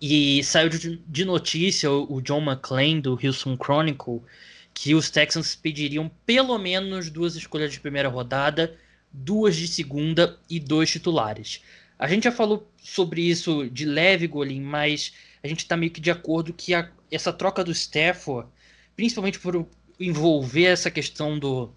[0.00, 4.22] E saiu de, notícia o, o John McClain, do Houston Chronicle,
[4.78, 8.76] que os Texans pediriam pelo menos duas escolhas de primeira rodada,
[9.10, 11.62] duas de segunda e dois titulares.
[11.98, 16.00] A gente já falou sobre isso de leve, Golin, mas a gente está meio que
[16.00, 18.50] de acordo que a, essa troca do Stafford,
[18.94, 19.66] principalmente por
[19.98, 21.72] envolver essa questão do,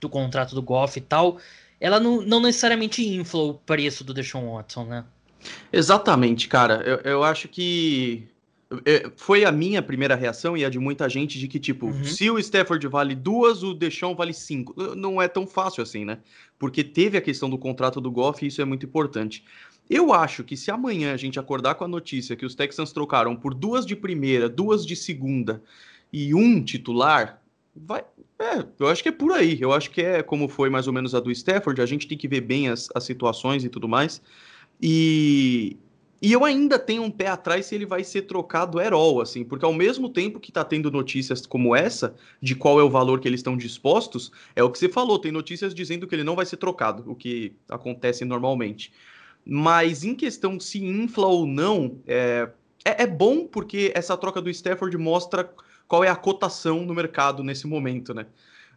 [0.00, 1.40] do contrato do Goff e tal,
[1.80, 5.04] ela não, não necessariamente infla o preço do Deshaun Watson, né?
[5.72, 6.84] Exatamente, cara.
[6.86, 8.28] Eu, eu acho que
[9.16, 12.04] foi a minha primeira reação e a de muita gente de que, tipo, uhum.
[12.04, 14.74] se o Stafford vale duas, o Deshaun vale cinco.
[14.94, 16.18] Não é tão fácil assim, né?
[16.58, 19.42] Porque teve a questão do contrato do Goff e isso é muito importante.
[19.88, 23.34] Eu acho que se amanhã a gente acordar com a notícia que os Texans trocaram
[23.34, 25.62] por duas de primeira, duas de segunda
[26.12, 27.42] e um titular,
[27.74, 28.04] vai.
[28.38, 29.58] É, eu acho que é por aí.
[29.58, 31.80] Eu acho que é como foi mais ou menos a do Stafford.
[31.80, 34.20] A gente tem que ver bem as, as situações e tudo mais.
[34.80, 35.76] E,
[36.20, 39.64] e eu ainda tenho um pé atrás se ele vai ser trocado all, assim, porque
[39.64, 43.28] ao mesmo tempo que tá tendo notícias como essa, de qual é o valor que
[43.28, 46.44] eles estão dispostos, é o que você falou, tem notícias dizendo que ele não vai
[46.44, 48.92] ser trocado, o que acontece normalmente.
[49.46, 52.48] Mas em questão se infla ou não, é,
[52.84, 55.52] é, é bom porque essa troca do Stafford mostra
[55.86, 58.26] qual é a cotação no mercado nesse momento, né?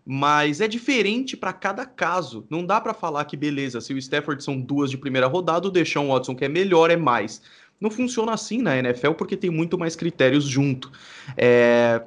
[0.06, 2.46] Mas é diferente para cada caso.
[2.50, 5.72] Não dá para falar que, beleza, se o Stafford são duas de primeira rodada, o
[5.72, 7.42] Deshaun Watson, que é melhor, é mais.
[7.80, 10.92] Não funciona assim na NFL porque tem muito mais critérios junto.
[11.38, 12.04] É...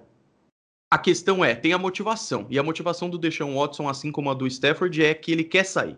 [0.91, 2.47] A questão é, tem a motivação.
[2.49, 5.65] E a motivação do Deshaun Watson, assim como a do Stafford, é que ele quer
[5.65, 5.97] sair.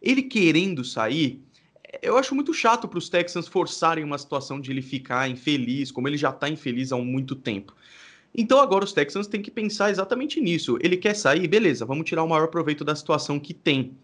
[0.00, 1.44] Ele querendo sair,
[2.00, 6.08] eu acho muito chato para os Texans forçarem uma situação de ele ficar infeliz, como
[6.08, 7.74] ele já está infeliz há muito tempo.
[8.34, 10.78] Então agora os Texans têm que pensar exatamente nisso.
[10.80, 13.96] Ele quer sair, beleza, vamos tirar o maior proveito da situação que tem.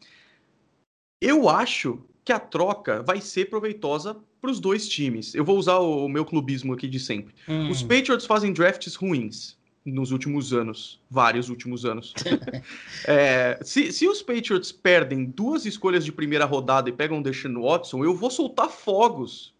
[1.20, 5.34] Eu acho que a troca vai ser proveitosa para os dois times.
[5.34, 7.34] Eu vou usar o, meu clubismo aqui de sempre.
[7.48, 7.70] Hum.
[7.70, 12.12] Os Patriots fazem drafts ruins nos últimos anos, vários últimos anos.
[13.06, 17.62] é, se, se, os Patriots perdem duas escolhas de primeira rodada e pegam o Deshaun
[17.62, 19.54] Watson, eu vou soltar fogos,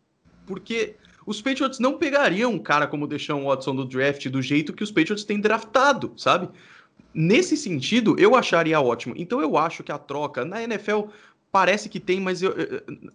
[0.44, 0.96] porque
[1.27, 4.85] os Patriots não pegariam um cara como o Deshaun Watson do draft do jeito que
[4.85, 6.49] os Patriots têm draftado, sabe?
[7.12, 9.15] Nesse sentido, eu acharia ótimo.
[9.17, 11.05] Então eu acho que a troca na NFL
[11.51, 12.55] parece que tem, mas eu,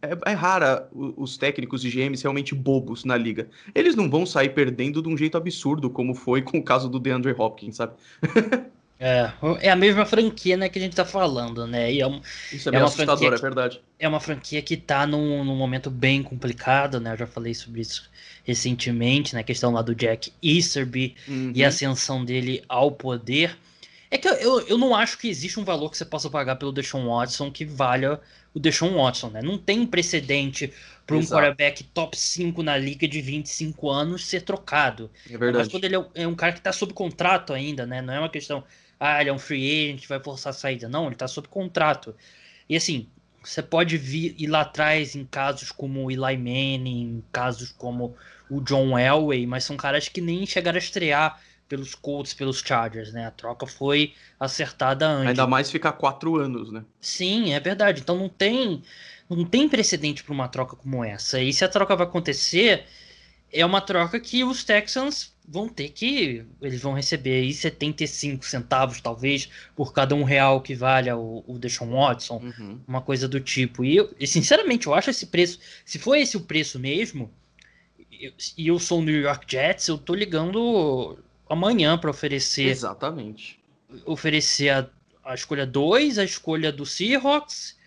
[0.01, 3.47] é, é, rara os técnicos e GMs realmente bobos na liga.
[3.73, 6.99] Eles não vão sair perdendo de um jeito absurdo, como foi com o caso do
[6.99, 7.93] DeAndre Hopkins, sabe?
[9.03, 11.91] É, é a mesma franquia né, que a gente tá falando, né?
[11.91, 12.21] E é, um,
[12.53, 13.81] Isso é, é uma assustador, é verdade.
[13.97, 17.13] É uma franquia que tá num, num momento bem complicado, né?
[17.13, 18.07] Eu já falei sobre isso
[18.43, 19.41] recentemente, né?
[19.41, 21.51] A questão lá do Jack Easterby uhum.
[21.55, 23.57] e a ascensão dele ao poder.
[24.11, 26.71] É que eu, eu não acho que existe um valor que você possa pagar pelo
[26.71, 28.19] Deshaun Watson que valha
[28.53, 29.41] o Deshaun Watson, né?
[29.41, 30.71] Não tem precedente
[31.07, 35.09] para um quarterback top 5 na liga de 25 anos ser trocado.
[35.25, 35.57] É verdade.
[35.57, 38.01] Mas quando ele é, é um cara que está sob contrato ainda, né?
[38.01, 38.63] Não é uma questão,
[39.03, 40.87] ah, ele é um free agent, vai forçar a saída.
[40.87, 42.15] Não, ele está sob contrato.
[42.69, 43.07] E assim,
[43.43, 48.15] você pode vir, ir lá atrás em casos como o Eli Manning, em casos como
[48.47, 53.11] o John Elway, mas são caras que nem chegaram a estrear pelos Colts, pelos Chargers,
[53.11, 53.25] né?
[53.25, 55.29] A troca foi acertada antes.
[55.29, 56.83] Ainda mais ficar quatro anos, né?
[56.99, 58.01] Sim, é verdade.
[58.01, 58.83] Então não tem,
[59.27, 61.41] não tem precedente para uma troca como essa.
[61.41, 62.85] E se a troca vai acontecer,
[63.51, 66.45] é uma troca que os Texans vão ter que.
[66.61, 71.59] Eles vão receber aí 75 centavos, talvez, por cada um real que valha o, o
[71.59, 72.37] Deshaun Watson.
[72.37, 72.79] Uhum.
[72.87, 73.83] Uma coisa do tipo.
[73.83, 75.59] E, eu, e, sinceramente, eu acho esse preço.
[75.83, 77.29] Se for esse o preço mesmo,
[78.09, 82.69] e eu, eu sou o New York Jets, eu tô ligando amanhã para oferecer.
[82.69, 83.59] Exatamente.
[84.05, 84.89] Oferecer a,
[85.25, 87.77] a escolha 2, a escolha do Seahawks,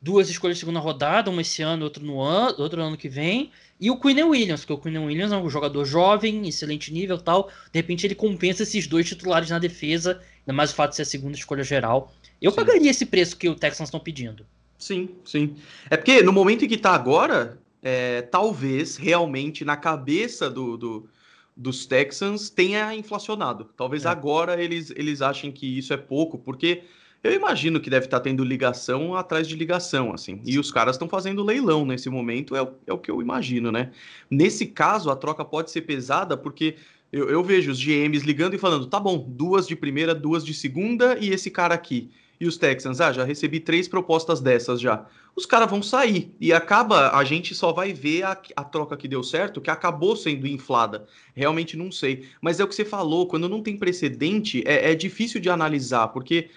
[0.00, 3.52] duas escolhas de segunda rodada, uma esse ano, outra no ano, outro ano que vem,
[3.82, 7.48] e o Quinn Williams, que o Quinn Williams é um jogador jovem, excelente nível tal.
[7.72, 11.02] De repente ele compensa esses dois titulares na defesa, ainda mais o fato de ser
[11.02, 12.14] a segunda escolha geral.
[12.40, 12.56] Eu sim.
[12.58, 14.46] pagaria esse preço que o Texans estão pedindo.
[14.78, 15.56] Sim, sim.
[15.90, 21.08] É porque no momento em que tá agora, é, talvez realmente na cabeça do, do
[21.56, 23.68] dos Texans tenha inflacionado.
[23.76, 24.08] Talvez é.
[24.08, 26.84] agora eles, eles achem que isso é pouco, porque
[27.22, 30.40] eu imagino que deve estar tendo ligação atrás de ligação, assim.
[30.44, 33.70] E os caras estão fazendo leilão nesse momento, é o, é o que eu imagino,
[33.70, 33.92] né?
[34.30, 36.76] Nesse caso, a troca pode ser pesada, porque
[37.12, 40.52] eu, eu vejo os GMs ligando e falando: tá bom, duas de primeira, duas de
[40.52, 42.10] segunda e esse cara aqui.
[42.40, 45.06] E os Texans, ah, já recebi três propostas dessas já.
[45.36, 49.06] Os caras vão sair e acaba, a gente só vai ver a, a, troca que
[49.06, 51.06] deu certo, que acabou sendo inflada.
[51.36, 52.26] Realmente não sei.
[52.40, 56.08] Mas é o que você falou, quando não tem precedente, é, é difícil de analisar,
[56.08, 56.50] porque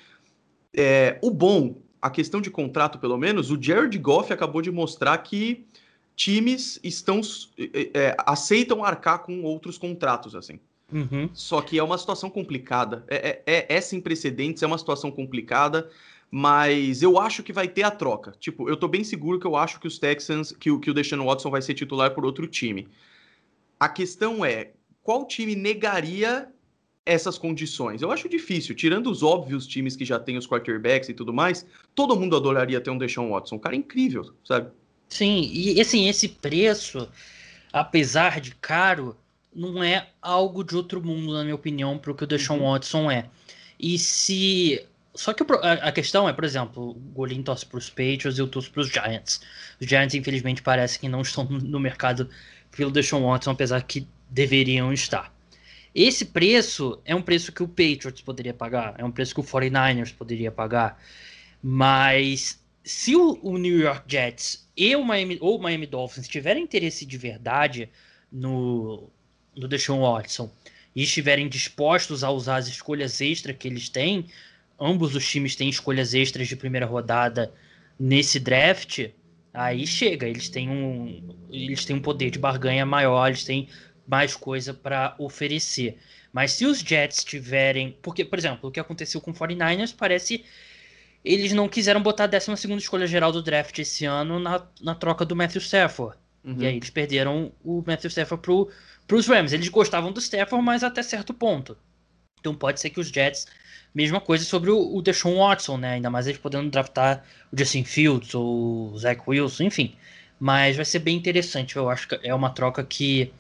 [0.75, 5.17] é, o bom, a questão de contrato, pelo menos, o Jared Goff acabou de mostrar
[5.19, 5.65] que
[6.15, 7.21] times estão
[7.57, 10.59] é, é aceitam arcar com outros contratos, assim.
[10.91, 11.29] Uhum.
[11.33, 13.03] Só que é uma situação complicada.
[13.07, 15.89] É, é, é, é sem precedentes, é uma situação complicada,
[16.29, 18.33] mas eu acho que vai ter a troca.
[18.39, 20.93] Tipo, eu tô bem seguro que eu acho que os Texans, que, o, que o
[20.93, 22.87] Deshaun Watson vai ser titular por outro time.
[23.79, 24.71] A questão é,
[25.03, 26.47] qual time negaria
[27.05, 28.01] essas condições?
[28.01, 31.65] Eu acho difícil, tirando os óbvios times que já têm os quarterbacks e tudo mais,
[31.93, 33.55] todo mundo adoraria ter um Deshaun Watson.
[33.55, 34.71] Um cara incrível, sabe?
[35.09, 37.07] Sim, e assim, esse preço,
[37.71, 39.15] apesar de caro,
[39.55, 42.73] não é algo de outro mundo, na minha opinião, para o que o Deshaun uhum.
[42.73, 43.29] Watson é.
[43.79, 44.85] E se.
[45.13, 48.47] Só que a, questão é, por exemplo, o Golin torce para os Patriots e eu
[48.49, 49.39] torço para os Giants.
[49.79, 52.29] Os Giants, infelizmente, parece que não estão no mercado
[52.75, 55.33] pelo Deshaun Watson, apesar que deveriam estar.
[55.95, 59.43] Esse preço é um preço que o Patriots poderia pagar, é um preço que o
[59.43, 61.01] 49ers poderia pagar.
[61.63, 66.63] Mas se o, o New York Jets e o Miami, ou o Miami Dolphins tiverem
[66.63, 67.89] interesse de verdade
[68.29, 69.09] no,
[69.55, 70.51] do Deshaun Watson
[70.93, 74.25] e estiverem dispostos a usar as escolhas extras que eles têm,
[74.77, 77.53] ambos os times têm escolhas extras de primeira rodada
[77.97, 79.07] nesse draft,
[79.53, 83.69] aí chega, eles têm um eles têm um poder de barganha maior, eles têm
[84.07, 85.97] mais coisa para oferecer.
[86.31, 90.43] Mas se os Jets tiverem, porque por exemplo, o que aconteceu com o 49ers parece
[91.23, 94.93] eles não quiseram botar a 12 segunda escolha geral do draft esse ano na, na
[94.93, 96.15] troca do Matthew Stafford.
[96.43, 96.57] Uhum.
[96.59, 98.69] E aí eles perderam o Matthew Stafford pro
[99.07, 99.53] para os Rams.
[99.53, 101.77] Eles gostavam do Stafford, mas até certo ponto.
[102.39, 103.47] Então pode ser que os Jets,
[103.93, 105.93] mesma coisa sobre o, o Deshaun Watson, né?
[105.93, 109.95] Ainda mais eles podendo draftar o Justin Fields ou o Zach Wilson, enfim.
[110.39, 111.75] Mas vai ser bem interessante.
[111.75, 113.31] Eu acho que é uma troca que.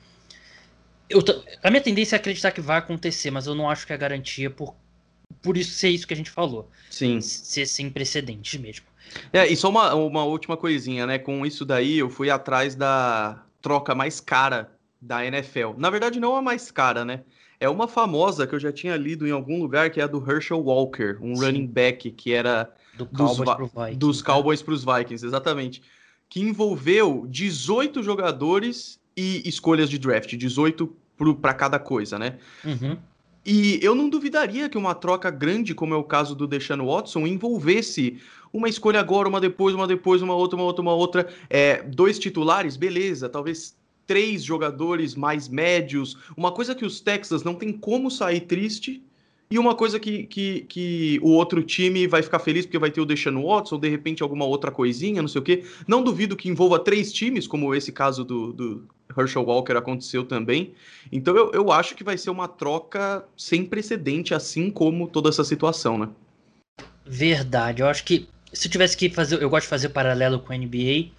[1.09, 1.23] Eu,
[1.63, 4.49] a minha tendência é acreditar que vai acontecer, mas eu não acho que é garantia
[4.49, 4.75] por,
[5.41, 6.69] por isso ser isso que a gente falou.
[6.89, 7.21] Sim.
[7.21, 8.85] Ser sem precedentes mesmo.
[9.31, 11.19] É, e só uma, uma última coisinha, né?
[11.19, 15.73] Com isso daí, eu fui atrás da troca mais cara da NFL.
[15.77, 17.21] Na verdade, não a mais cara, né?
[17.59, 20.23] É uma famosa que eu já tinha lido em algum lugar, que é a do
[20.29, 21.45] Herschel Do um Sim.
[21.45, 23.45] running back que era do dos, né?
[24.21, 25.81] Cowboys para os Vikings, exatamente.
[26.27, 30.93] Que envolveu 18 jogadores e escolhas de draft, 18
[31.41, 32.37] para cada coisa, né?
[32.63, 32.97] Uhum.
[33.45, 37.27] E eu não duvidaria que uma troca grande, como é o caso do Deshaun Watson,
[37.27, 38.19] envolvesse
[38.51, 41.29] uma escolha agora, uma depois, uma depois, uma outra, uma outra, uma outra.
[41.49, 47.55] É, dois titulares, beleza, talvez três jogadores mais médios, uma coisa que os Texas não
[47.55, 49.03] tem como sair triste,
[49.55, 52.99] e uma coisa que, que, que o outro time vai ficar feliz porque vai ter
[52.99, 55.63] o Deixando Watson, ou de repente alguma outra coisinha, não sei o quê.
[55.87, 58.87] Não duvido que envolva três times, como esse caso do, do
[59.17, 60.73] Herschel Walker aconteceu também.
[61.09, 65.45] Então eu, eu acho que vai ser uma troca sem precedente, assim como toda essa
[65.45, 66.09] situação, né?
[67.05, 67.81] Verdade.
[67.81, 69.41] Eu acho que se eu tivesse que fazer.
[69.41, 71.11] Eu gosto de fazer paralelo com a NBA.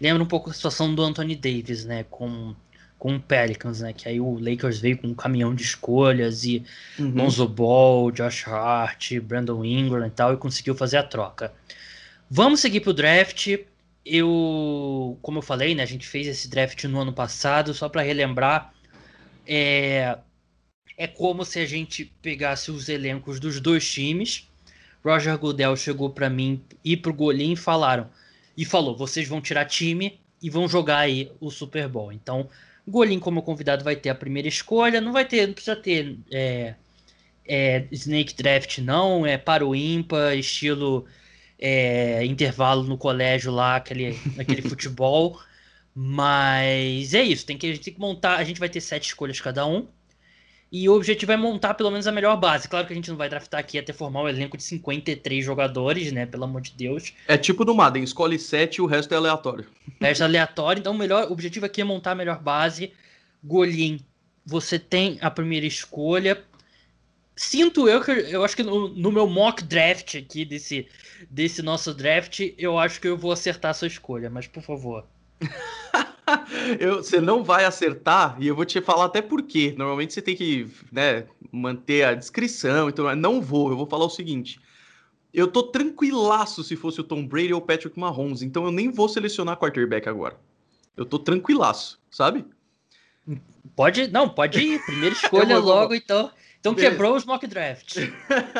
[0.00, 2.04] Lembra um pouco a situação do Anthony Davis, né?
[2.10, 2.56] Com,
[2.98, 3.92] com o Pelicans, né?
[3.92, 6.64] Que aí o Lakers veio com um caminhão de escolhas e
[6.98, 7.12] uhum.
[7.14, 11.52] Lonzo Ball, Josh Hart, Brandon Ingram e tal, e conseguiu fazer a troca.
[12.30, 13.58] Vamos seguir pro draft.
[14.04, 15.82] Eu, como eu falei, né?
[15.82, 18.72] A gente fez esse draft no ano passado, só para relembrar.
[19.46, 20.18] É,
[20.96, 24.48] é como se a gente pegasse os elencos dos dois times
[25.04, 28.08] Roger Goodell chegou para mim e pro Golim e falaram
[28.56, 32.10] e falou: vocês vão tirar time e vão jogar aí o Super Bowl.
[32.10, 32.48] Então,
[32.86, 36.74] Golim como convidado vai ter a primeira escolha, não vai ter, não precisa ter é,
[37.46, 41.06] é, Snake Draft não, é para o ímpar, estilo
[41.58, 45.40] é, intervalo no colégio lá, aquele, aquele futebol.
[45.94, 49.06] Mas é isso, tem que, a gente tem que montar, a gente vai ter sete
[49.06, 49.86] escolhas cada um.
[50.76, 52.66] E o objetivo é montar pelo menos a melhor base.
[52.66, 56.10] Claro que a gente não vai draftar aqui até formar um elenco de 53 jogadores,
[56.10, 56.26] né?
[56.26, 57.12] Pelo amor de Deus.
[57.28, 59.66] É tipo do Madden, escolhe 7 e o resto é aleatório.
[60.00, 62.92] O resto é aleatório, então o melhor o objetivo aqui é montar a melhor base.
[63.44, 64.00] Golim,
[64.44, 66.42] você tem a primeira escolha.
[67.36, 70.88] Sinto eu que eu acho que no, no meu mock draft aqui desse,
[71.30, 75.06] desse nosso draft, eu acho que eu vou acertar a sua escolha, mas por favor.
[76.80, 79.74] eu, você não vai acertar, e eu vou te falar até por quê.
[79.76, 83.70] Normalmente você tem que né, manter a descrição, então não vou.
[83.70, 84.60] Eu vou falar o seguinte:
[85.32, 88.90] eu tô tranquilaço se fosse o Tom Brady ou o Patrick Mahomes, então eu nem
[88.90, 90.38] vou selecionar quarterback agora.
[90.96, 92.44] Eu tô tranquilaço, sabe?
[93.74, 94.84] Pode, não, pode ir.
[94.84, 96.30] Primeira escolha logo, então.
[96.64, 97.98] Então quebrou os mock draft.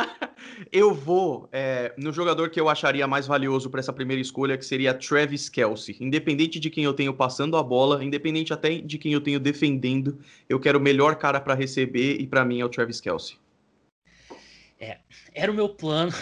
[0.70, 4.66] eu vou é, no jogador que eu acharia mais valioso para essa primeira escolha, que
[4.66, 5.96] seria Travis Kelsey.
[5.98, 10.18] Independente de quem eu tenho passando a bola, independente até de quem eu tenho defendendo,
[10.50, 13.38] eu quero o melhor cara para receber e para mim é o Travis Kelsey.
[14.78, 14.98] É,
[15.32, 16.12] era o meu plano.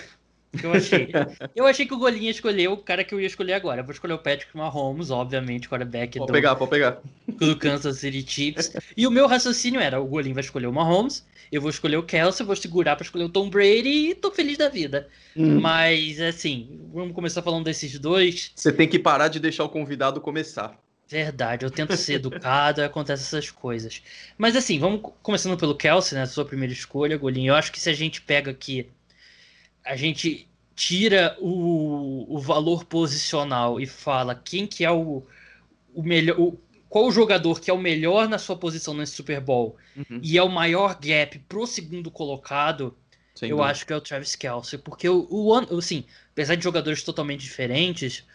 [0.63, 1.09] Eu achei.
[1.55, 3.81] eu achei que o Golinha escolheu o cara que eu ia escolher agora.
[3.81, 6.99] Eu vou escolher o Patrick Mahomes, obviamente, quarterback pode do, pegar, pode pegar.
[7.27, 8.73] do Kansas City Chiefs.
[8.97, 12.03] E o meu raciocínio era: o Golinha vai escolher o Mahomes, eu vou escolher o
[12.03, 15.09] Kelsey, vou segurar para escolher o Tom Brady e tô feliz da vida.
[15.37, 15.61] Hum.
[15.61, 18.53] Mas, assim, vamos começar falando desses dois.
[18.55, 20.79] Você tem que parar de deixar o convidado começar.
[21.07, 24.03] Verdade, eu tento ser educado e acontecem essas coisas.
[24.39, 26.25] Mas assim, vamos começando pelo Kelsey, né?
[26.25, 27.51] Sua primeira escolha, Golinho.
[27.51, 28.89] Eu acho que se a gente pega aqui
[29.85, 35.23] a gente tira o, o valor posicional e fala quem que é o,
[35.95, 36.41] o melhor.
[36.41, 40.21] O, qual o jogador que é o melhor na sua posição nesse Super Bowl uhum.
[40.23, 42.95] e é o maior gap pro segundo colocado,
[43.35, 43.73] Sem eu dúvida.
[43.73, 44.79] acho que é o Travis Kelsey.
[44.79, 48.27] Porque o, o ano, assim, apesar de jogadores totalmente diferentes,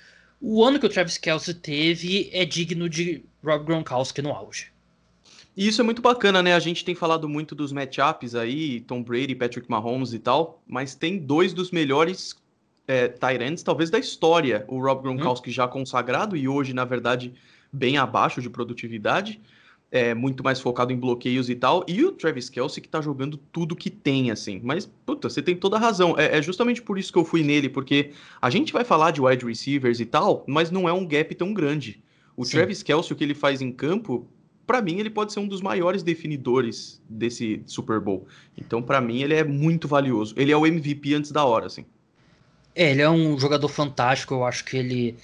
[0.42, 4.72] o ano que o Travis Kelsey teve é digno de Rob Gronkowski no auge.
[5.58, 6.54] E isso é muito bacana, né?
[6.54, 10.94] A gente tem falado muito dos matchups aí, Tom Brady, Patrick Mahomes e tal, mas
[10.94, 12.36] tem dois dos melhores
[12.88, 14.64] é, Tyrants, talvez da história.
[14.68, 15.54] O Rob Gronkowski hum.
[15.54, 17.34] já consagrado e hoje, na verdade,
[17.74, 19.42] bem abaixo de produtividade,
[19.90, 21.84] é, muito mais focado em bloqueios e tal.
[21.88, 24.62] E o Travis Kelsey que tá jogando tudo que tem, assim.
[24.64, 26.14] Mas, puta, você tem toda a razão.
[26.20, 29.20] É, é justamente por isso que eu fui nele, porque a gente vai falar de
[29.20, 32.00] wide receivers e tal, mas não é um gap tão grande.
[32.36, 32.52] O Sim.
[32.52, 34.28] Travis Kelsey, o que ele faz em campo,
[34.68, 38.28] para mim ele pode ser um dos maiores definidores desse Super Bowl.
[38.58, 40.36] Então, para mim ele é muito valioso.
[40.38, 41.86] Ele é o MVP antes da hora, assim.
[42.76, 44.34] É, ele é um jogador fantástico.
[44.34, 45.16] Eu acho que ele,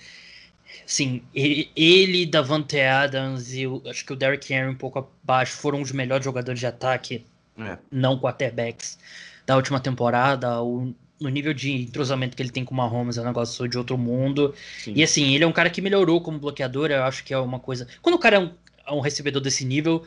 [0.86, 5.58] sim, ele, ele Davante Adams e o, acho que o Derrick Henry um pouco abaixo
[5.58, 7.26] foram os melhores jogadores de ataque,
[7.60, 7.78] é.
[7.92, 8.98] não quarterbacks
[9.46, 10.64] da última temporada.
[10.64, 13.78] O, no nível de entrosamento que ele tem com o Mahomes é um negócio de
[13.78, 14.54] outro mundo.
[14.80, 14.94] Sim.
[14.96, 16.92] E assim, ele é um cara que melhorou como bloqueador.
[16.92, 17.88] Eu acho que é uma coisa.
[18.02, 18.52] Quando o cara é um
[18.86, 20.04] a um recebedor desse nível,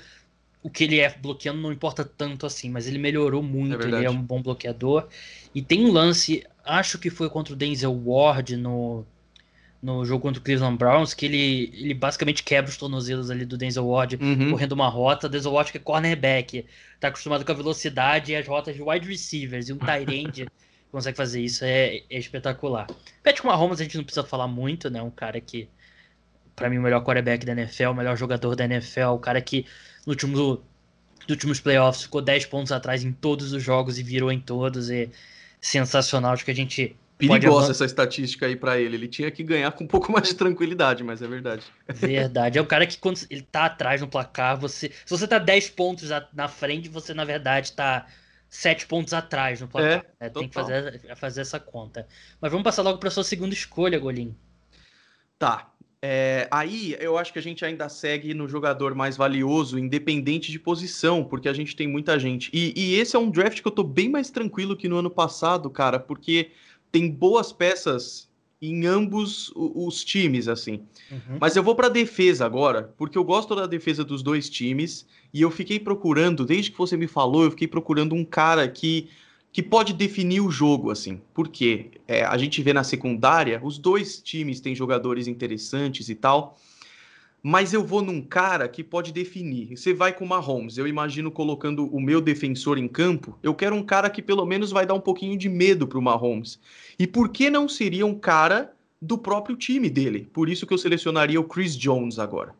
[0.63, 4.05] o que ele é bloqueando não importa tanto assim, mas ele melhorou muito, é ele
[4.05, 5.07] é um bom bloqueador.
[5.55, 9.07] E tem um lance, acho que foi contra o Denzel Ward no,
[9.81, 13.57] no jogo contra o Cleveland Browns, que ele, ele basicamente quebra os tornozelos ali do
[13.57, 14.51] Denzel Ward uhum.
[14.51, 15.29] correndo uma rota.
[15.29, 16.67] Denzel Ward que é cornerback,
[16.99, 20.47] tá acostumado com a velocidade e as rotas de wide receivers, e um tight end
[20.91, 22.89] consegue fazer isso, é, é espetacular.
[23.23, 25.69] Patrick Mahomes a gente não precisa falar muito, né, um cara que
[26.57, 29.67] para mim, o melhor quarterback da NFL, o melhor jogador da NFL, o cara que
[30.07, 30.61] no último, nos
[31.29, 34.91] últimos playoffs ficou 10 pontos atrás em todos os jogos e virou em todos.
[34.91, 35.09] É
[35.61, 36.33] sensacional.
[36.33, 36.97] Acho que a gente.
[37.19, 38.97] Perigosa essa estatística aí para ele.
[38.97, 41.63] Ele tinha que ganhar com um pouco mais de tranquilidade, mas é verdade.
[41.89, 42.59] Verdade.
[42.59, 44.91] É o cara que quando ele tá atrás no placar, você.
[45.05, 48.07] Se você tá 10 pontos na frente, você na verdade tá
[48.49, 50.05] sete pontos atrás no placar.
[50.21, 50.31] É, né?
[50.31, 52.07] Tem que fazer, fazer essa conta.
[52.41, 54.37] Mas vamos passar logo para sua segunda escolha, Golim.
[55.39, 55.71] Tá.
[56.03, 60.59] É, aí eu acho que a gente ainda segue no jogador mais valioso, independente de
[60.59, 62.51] posição, porque a gente tem muita gente.
[62.53, 65.11] E, e esse é um draft que eu tô bem mais tranquilo que no ano
[65.11, 66.51] passado, cara, porque
[66.93, 68.29] tem boas peças
[68.61, 70.83] em ambos os times, assim.
[71.11, 71.39] Uhum.
[71.41, 75.43] Mas eu vou para defesa agora, porque eu gosto da defesa dos dois times e
[75.43, 79.09] eu fiquei procurando, desde que você me falou, eu fiquei procurando um cara que
[79.57, 81.19] que pode definir o jogo, assim.
[81.33, 86.59] Porque é, a gente vê na secundária, os dois times têm jogadores interessantes e tal,
[87.43, 89.75] mas eu vou num cara que pode definir.
[89.75, 93.75] Você vai com o Mahomes, eu imagino colocando o meu defensor em campo, eu quero
[93.75, 96.61] um cara que pelo menos vai dar um pouquinho de medo pro Mahomes.
[96.99, 100.29] E por que não seria um cara do próprio time dele?
[100.35, 102.55] Por isso que eu selecionaria o Chris Jones agora.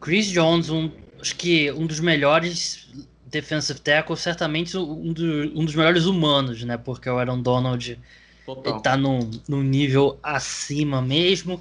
[0.00, 0.90] Chris Jones, um,
[1.20, 2.90] acho que um dos melhores
[3.32, 6.76] defensive tackle, certamente um, do, um dos melhores humanos, né?
[6.76, 7.98] Porque o Aaron Donald
[8.46, 8.72] Total.
[8.72, 11.60] ele tá num, num nível acima mesmo.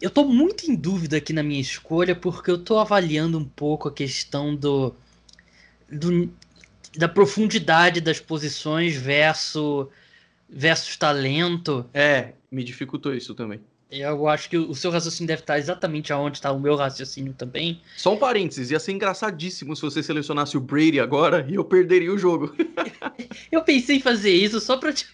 [0.00, 3.88] Eu tô muito em dúvida aqui na minha escolha, porque eu tô avaliando um pouco
[3.88, 4.94] a questão do,
[5.90, 6.30] do
[6.96, 9.88] da profundidade das posições versus,
[10.48, 11.84] versus talento.
[11.92, 13.60] É, me dificultou isso também.
[13.90, 17.80] Eu acho que o seu raciocínio deve estar exatamente aonde está o meu raciocínio também.
[17.96, 22.12] Só um parênteses, ia ser engraçadíssimo se você selecionasse o Brady agora e eu perderia
[22.12, 22.54] o jogo.
[23.50, 25.06] eu pensei em fazer isso só pra te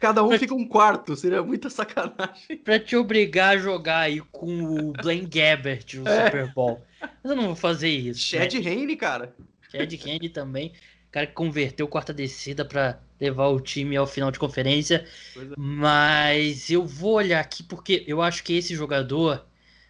[0.00, 0.38] Cada um pra...
[0.38, 2.56] fica um quarto, seria muita sacanagem.
[2.64, 6.26] Pra te obrigar a jogar aí com o Blaine Gabbert no é.
[6.26, 6.82] Super Bowl.
[7.00, 8.20] Mas eu não vou fazer isso.
[8.20, 8.72] Chad né?
[8.72, 9.34] Henne, cara.
[9.70, 10.72] Chad Henne também.
[11.16, 15.06] Cara que converteu quarta descida para levar o time ao final de conferência.
[15.34, 15.40] É.
[15.56, 19.46] Mas eu vou olhar aqui porque eu acho que esse jogador,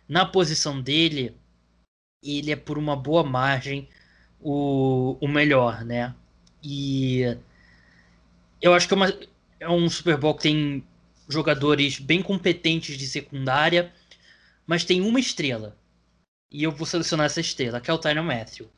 [0.08, 1.36] na posição dele,
[2.22, 3.88] ele é por uma boa margem
[4.40, 6.14] o, o melhor, né?
[6.62, 7.36] E
[8.62, 9.18] eu acho que é uma,
[9.58, 10.84] é um Super Bowl que tem
[11.28, 13.92] jogadores bem competentes de secundária,
[14.64, 15.76] mas tem uma estrela.
[16.52, 18.70] E eu vou selecionar essa estrela, que é o Tyron Matthew.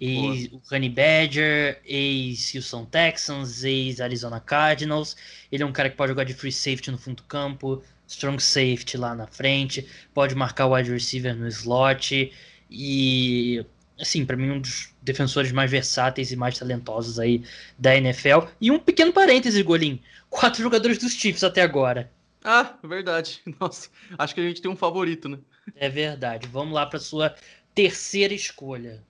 [0.00, 5.16] Ex o Honey Badger, ex-Houston Texans, ex-Arizona Cardinals.
[5.50, 8.42] Ele é um cara que pode jogar de free safety no fundo do campo, strong
[8.42, 12.32] safety lá na frente, pode marcar o wide receiver no slot.
[12.70, 13.64] E
[14.00, 17.42] assim, para mim, um dos defensores mais versáteis e mais talentosos aí
[17.78, 18.48] da NFL.
[18.60, 20.00] E um pequeno parêntese, Golim.
[20.28, 22.10] Quatro jogadores dos Chiefs até agora.
[22.42, 23.40] Ah, verdade.
[23.60, 23.88] Nossa,
[24.18, 25.38] acho que a gente tem um favorito, né?
[25.76, 26.46] É verdade.
[26.48, 27.34] Vamos lá para sua
[27.74, 29.02] terceira escolha.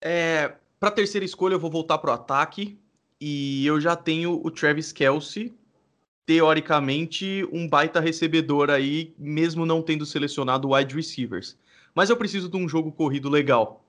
[0.00, 2.78] É, para terceira escolha eu vou voltar pro ataque
[3.20, 5.52] e eu já tenho o Travis Kelsey,
[6.24, 11.56] teoricamente um baita recebedor aí, mesmo não tendo selecionado wide receivers.
[11.94, 13.84] Mas eu preciso de um jogo corrido legal.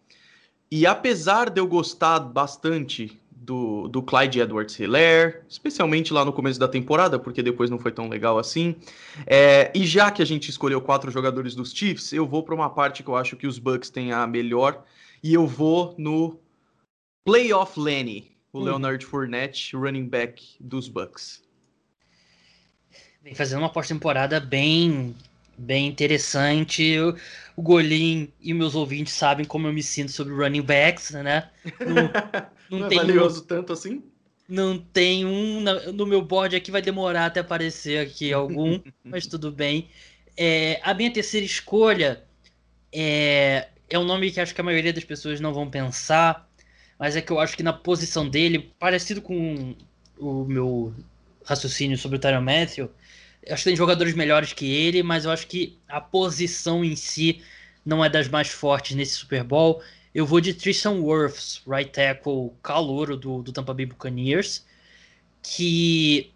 [0.69, 6.59] E apesar de eu gostar bastante do, do Clyde Edwards Hilaire, especialmente lá no começo
[6.59, 8.75] da temporada, porque depois não foi tão legal assim.
[9.25, 12.69] É, e já que a gente escolheu quatro jogadores dos Chiefs, eu vou para uma
[12.69, 14.83] parte que eu acho que os Bucks têm a melhor,
[15.23, 16.39] e eu vou no
[17.23, 18.63] Playoff Lenny, o hum.
[18.63, 21.43] Leonard Fournette, running back dos Bucks.
[23.23, 25.15] Vem fazendo uma pós-temporada bem
[25.57, 26.97] bem interessante.
[26.97, 27.15] O,
[27.55, 31.49] o Golim e meus ouvintes sabem como eu me sinto sobre running backs, né?
[31.79, 32.09] Não,
[32.79, 34.03] não, não é valioso um, tanto assim?
[34.49, 35.61] Não tem um
[35.93, 39.89] no meu board aqui, vai demorar até aparecer aqui algum, mas tudo bem.
[40.35, 42.23] É, a minha terceira escolha
[42.91, 46.49] é, é um nome que acho que a maioria das pessoas não vão pensar,
[46.97, 49.75] mas é que eu acho que na posição dele, parecido com
[50.17, 50.93] o meu
[51.43, 52.89] raciocínio sobre o Tyron Matthew,
[53.49, 57.43] acho que tem jogadores melhores que ele, mas eu acho que a posição em si
[57.85, 59.81] não é das mais fortes nesse Super Bowl.
[60.13, 64.65] Eu vou de Tristan Wirfs, right tackle calouro do, do Tampa Bay Buccaneers,
[65.41, 66.31] que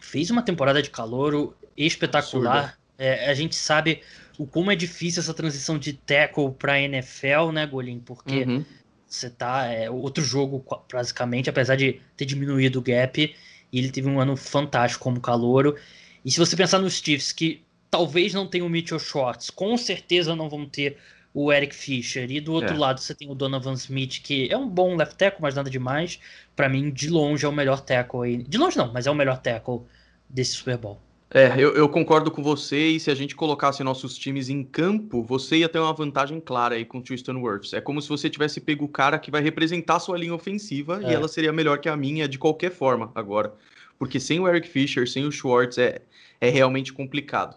[0.00, 2.78] fez uma temporada de calouro espetacular.
[2.98, 4.02] É, a gente sabe
[4.42, 8.00] o como é difícil essa transição de tackle para NFL, né, Golim?
[8.00, 8.64] Porque uhum.
[9.06, 13.34] você tá é outro jogo basicamente, apesar de ter diminuído o gap,
[13.72, 15.76] e ele teve um ano fantástico como calouro.
[16.24, 20.34] E se você pensar nos Chiefs, que talvez não tenham o Mitchell Schwartz, com certeza
[20.34, 20.96] não vão ter
[21.32, 22.28] o Eric Fischer.
[22.30, 22.78] E do outro é.
[22.78, 26.18] lado você tem o Donovan Smith, que é um bom left tackle, mas nada demais.
[26.56, 28.42] Para mim, de longe é o melhor tackle aí.
[28.42, 29.82] De longe não, mas é o melhor tackle
[30.28, 31.00] desse Super Bowl.
[31.34, 35.22] É, eu, eu, concordo com você, e se a gente colocasse nossos times em campo,
[35.22, 37.72] você ia ter uma vantagem clara aí com o Tristan Wirfs.
[37.72, 41.00] É como se você tivesse pego o cara que vai representar a sua linha ofensiva,
[41.02, 41.10] é.
[41.10, 43.54] e ela seria melhor que a minha de qualquer forma agora
[44.02, 46.00] porque sem o Eric Fischer, sem o Schwartz, é,
[46.40, 47.56] é realmente complicado.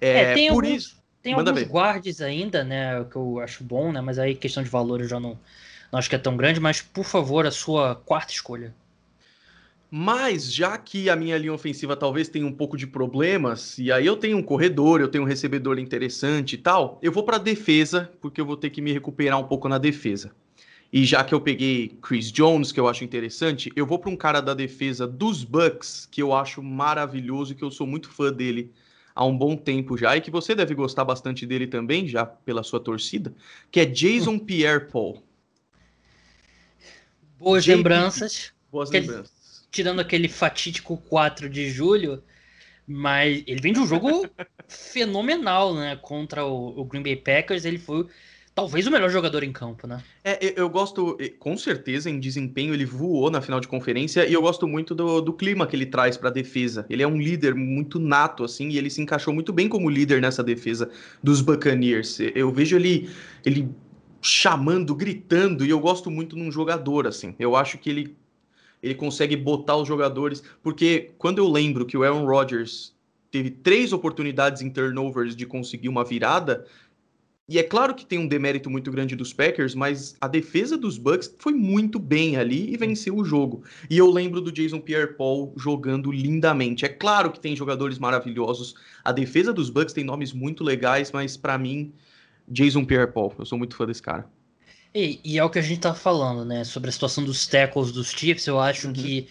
[0.00, 1.02] É, é tem por alguns, isso.
[1.22, 1.66] Tem alguns ver.
[1.66, 3.04] guardes ainda, né?
[3.04, 4.00] Que eu acho bom, né?
[4.00, 5.38] Mas aí questão de valor eu já não,
[5.92, 8.74] não acho que é tão grande, mas por favor, a sua quarta escolha.
[9.90, 14.04] Mas já que a minha linha ofensiva talvez tenha um pouco de problemas, e aí
[14.04, 18.10] eu tenho um corredor, eu tenho um recebedor interessante e tal, eu vou para defesa,
[18.20, 20.32] porque eu vou ter que me recuperar um pouco na defesa.
[20.92, 24.16] E já que eu peguei Chris Jones, que eu acho interessante, eu vou para um
[24.16, 28.32] cara da defesa dos Bucks, que eu acho maravilhoso e que eu sou muito fã
[28.32, 28.72] dele
[29.14, 32.62] há um bom tempo já, e que você deve gostar bastante dele também, já pela
[32.62, 33.32] sua torcida,
[33.70, 35.22] que é Jason Pierre-Paul.
[37.38, 38.52] Boas lembranças.
[38.70, 39.35] Boas lembranças
[39.70, 42.22] tirando aquele fatídico 4 de julho,
[42.86, 44.26] mas ele vem de um jogo
[44.68, 45.96] fenomenal, né?
[46.00, 48.06] Contra o, o, Green Bay Packers, ele foi
[48.54, 50.02] talvez o melhor jogador em campo, né?
[50.24, 54.40] É, eu gosto, com certeza, em desempenho, ele voou na final de conferência e eu
[54.40, 56.86] gosto muito do, do clima que ele traz para a defesa.
[56.88, 60.22] Ele é um líder muito nato, assim, e ele se encaixou muito bem como líder
[60.22, 60.90] nessa defesa
[61.22, 62.18] dos Buccaneers.
[62.34, 63.10] Eu vejo ele,
[63.44, 63.68] ele
[64.22, 67.34] chamando, gritando, e eu gosto muito num jogador, assim.
[67.38, 68.16] Eu acho que ele
[68.86, 70.42] ele consegue botar os jogadores.
[70.62, 72.94] Porque quando eu lembro que o Aaron Rodgers
[73.30, 76.64] teve três oportunidades em turnovers de conseguir uma virada,
[77.48, 80.98] e é claro que tem um demérito muito grande dos Packers, mas a defesa dos
[80.98, 83.64] Bucks foi muito bem ali e venceu o jogo.
[83.90, 86.84] E eu lembro do Jason Pierre-Paul jogando lindamente.
[86.84, 88.74] É claro que tem jogadores maravilhosos.
[89.04, 91.92] A defesa dos Bucks tem nomes muito legais, mas para mim,
[92.48, 94.28] Jason Pierre-Paul, eu sou muito fã desse cara.
[94.96, 96.64] E, e, é o que a gente tá falando, né?
[96.64, 98.46] Sobre a situação dos tackles dos Chiefs.
[98.46, 98.94] Eu acho uhum.
[98.94, 99.28] que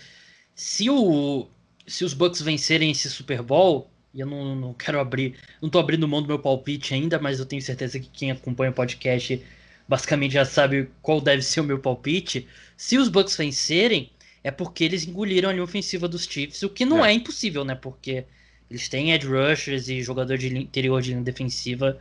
[0.53, 1.47] se, o,
[1.88, 5.80] se os Bucks vencerem esse Super Bowl, e eu não, não quero abrir, não tô
[5.80, 9.43] abrindo mão do meu palpite ainda, mas eu tenho certeza que quem acompanha o podcast
[9.88, 12.47] basicamente já sabe qual deve ser o meu palpite.
[12.78, 14.11] Se os Bucks vencerem,
[14.43, 17.66] é porque eles engoliram a linha ofensiva dos Chiefs, o que não é, é impossível,
[17.66, 17.74] né?
[17.74, 18.26] Porque
[18.70, 21.97] eles têm edge rushers e jogador de interior de linha defensiva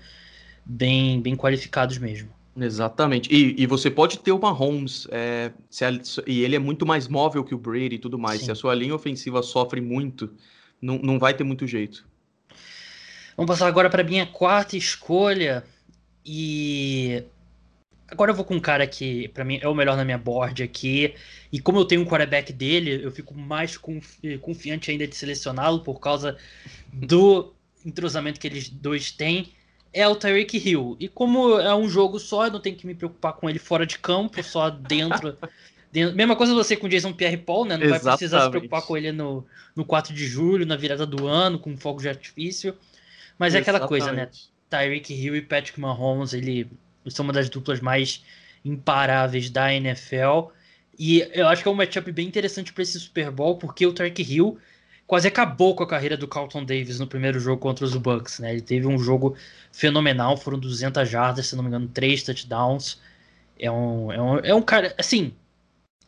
[0.67, 2.29] bem, bem qualificados mesmo.
[2.57, 3.33] Exatamente.
[3.33, 5.51] E, e você pode ter o Mahomes, é,
[5.83, 8.41] a, e ele é muito mais móvel que o Brady e tudo mais.
[8.41, 8.47] Sim.
[8.47, 10.33] Se a sua linha ofensiva sofre muito,
[10.81, 12.07] não, não vai ter muito jeito.
[13.37, 15.65] Vamos passar agora para minha quarta escolha.
[16.25, 17.25] E
[18.09, 20.63] agora eu vou com um cara que para mim é o melhor na minha board
[20.63, 21.15] aqui.
[21.53, 25.81] E como eu tenho um quarterback dele, eu fico mais confi confiante ainda de selecioná-lo
[25.81, 26.37] por causa
[26.93, 27.53] do
[27.85, 29.53] entrosamento que eles dois têm
[29.95, 30.97] é o Tyreek Hill.
[30.99, 33.87] E como é um jogo só, eu não tenho que me preocupar com ele fora
[33.87, 35.39] de campo, só dentro.
[35.91, 36.17] dentro...
[36.17, 37.77] Mesma coisa você com o Jason Pierre-Paul, né?
[37.77, 38.05] Não Exatamente.
[38.05, 41.59] vai precisar se preocupar com ele no, no 4 de julho, na virada do ano,
[41.59, 42.77] com fogo de artifício.
[43.39, 44.29] Mas é aquela coisa, né?
[44.69, 46.69] Tyreek Hill e Patrick Mahomes, ele
[47.07, 48.25] são uma das duplas mais
[48.65, 50.51] imparáveis da NFL.
[50.99, 53.93] E eu acho que é um matchup bem interessante para esse Super Bowl, porque o
[53.93, 54.59] Tyreek Hill
[55.07, 58.53] quase acabou com a carreira do Carlton Davis no primeiro jogo contra os Bucks, né?
[58.53, 59.37] Ele teve um jogo
[59.73, 63.01] fenomenal, foram 200 jardas, se não me engano, três touchdowns.
[63.59, 65.33] É um, é um, é um cara, assim,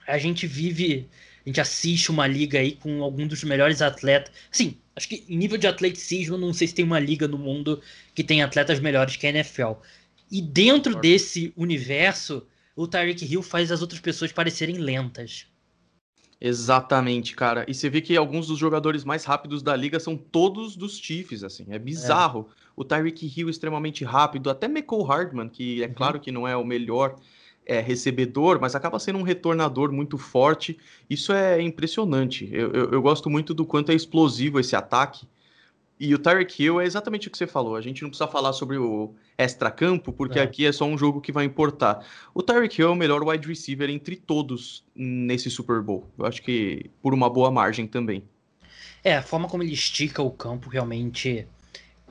[0.07, 1.09] a gente vive,
[1.45, 4.33] a gente assiste uma liga aí com algum dos melhores atletas.
[4.51, 7.83] Assim, acho que em nível de atleticismo, não sei se tem uma liga no mundo
[8.15, 9.73] que tem atletas melhores que a NFL.
[10.31, 15.47] E dentro desse universo, o Tyreek Hill faz as outras pessoas parecerem lentas.
[16.41, 17.65] Exatamente, cara.
[17.67, 21.43] E você vê que alguns dos jogadores mais rápidos da liga são todos dos Chiefs,
[21.43, 21.67] assim.
[21.71, 22.49] É bizarro.
[22.51, 22.67] É.
[22.77, 25.95] O Tyreek Hill extremamente rápido, até Michael Hardman, que é uhum.
[25.95, 27.17] claro que não é o melhor
[27.65, 30.79] é, recebedor, mas acaba sendo um retornador muito forte.
[31.09, 32.49] Isso é impressionante.
[32.53, 35.27] Eu, eu, eu gosto muito do quanto é explosivo esse ataque.
[35.99, 37.75] E o Tyreek Hill é exatamente o que você falou.
[37.75, 40.43] A gente não precisa falar sobre o extra-campo, porque é.
[40.43, 42.07] aqui é só um jogo que vai importar.
[42.35, 46.07] O Tyreek Hill é o melhor wide receiver entre todos nesse Super Bowl.
[46.19, 48.23] Eu acho que por uma boa margem também.
[49.03, 51.47] É, a forma como ele estica o campo realmente.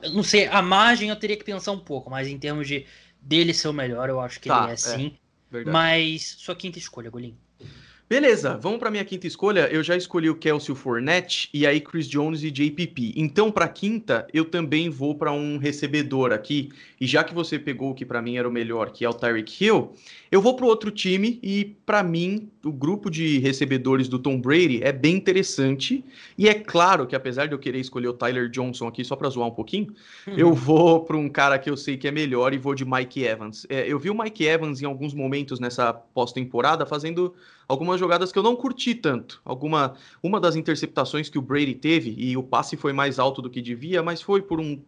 [0.02, 2.86] Eu não sei, a margem eu teria que pensar um pouco, mas em termos de
[3.20, 5.16] dele ser o melhor, eu acho que tá, ele é, é sim.
[5.66, 7.36] Mas sua quinta escolha, Golim.
[8.08, 9.68] Beleza, vamos para minha quinta escolha.
[9.68, 13.12] Eu já escolhi o Kelsey Fournette e aí Chris Jones e JPP.
[13.16, 16.68] Então, para quinta, eu também vou para um recebedor aqui.
[17.00, 19.12] E já que você pegou o que para mim era o melhor, que é o
[19.12, 19.92] Tyreek Hill,
[20.30, 24.84] eu vou para outro time e para mim o grupo de recebedores do Tom Brady
[24.84, 26.04] é bem interessante.
[26.38, 29.28] E é claro que apesar de eu querer escolher o Tyler Johnson aqui só para
[29.30, 29.92] zoar um pouquinho,
[30.28, 30.34] uhum.
[30.36, 33.24] eu vou para um cara que eu sei que é melhor e vou de Mike
[33.24, 33.66] Evans.
[33.68, 37.34] É, eu vi o Mike Evans em alguns momentos nessa pós-temporada fazendo
[37.68, 39.40] algumas jogadas que eu não curti tanto.
[39.44, 43.50] Alguma, uma das interceptações que o Brady teve, e o passe foi mais alto do
[43.50, 44.80] que devia, mas foi por um,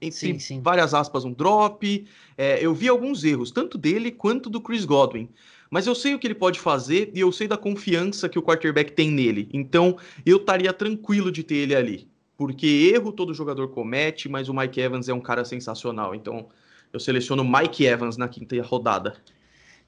[0.00, 0.60] entre sim, sim.
[0.60, 2.06] várias aspas, um drop.
[2.36, 5.28] É, eu vi alguns erros, tanto dele quanto do Chris Godwin.
[5.70, 8.42] Mas eu sei o que ele pode fazer e eu sei da confiança que o
[8.42, 9.48] quarterback tem nele.
[9.52, 9.96] Então
[10.26, 12.08] eu estaria tranquilo de ter ele ali.
[12.36, 16.14] Porque erro todo jogador comete, mas o Mike Evans é um cara sensacional.
[16.14, 16.48] Então
[16.92, 19.14] eu seleciono Mike Evans na quinta rodada.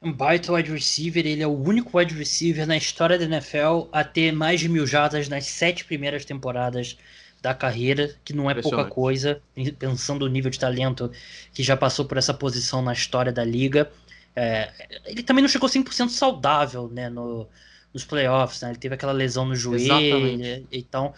[0.05, 4.05] Um baita wide receiver, ele é o único wide receiver na história da NFL a
[4.05, 6.99] ter mais de mil jardas nas sete primeiras temporadas
[7.41, 9.41] da carreira, que não é pouca coisa,
[9.79, 11.11] pensando o nível de talento
[11.53, 13.91] que já passou por essa posição na história da liga.
[14.37, 14.71] É,
[15.05, 17.47] ele também não chegou 100% saudável né, no,
[17.93, 18.71] nos playoffs, né?
[18.71, 20.67] ele teve aquela lesão no joelho, Exatamente.
[20.73, 21.15] então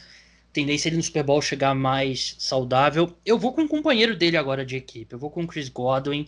[0.52, 3.14] tendência ele no Super Bowl chegar mais saudável.
[3.24, 6.26] Eu vou com um companheiro dele agora de equipe, eu vou com o Chris Godwin,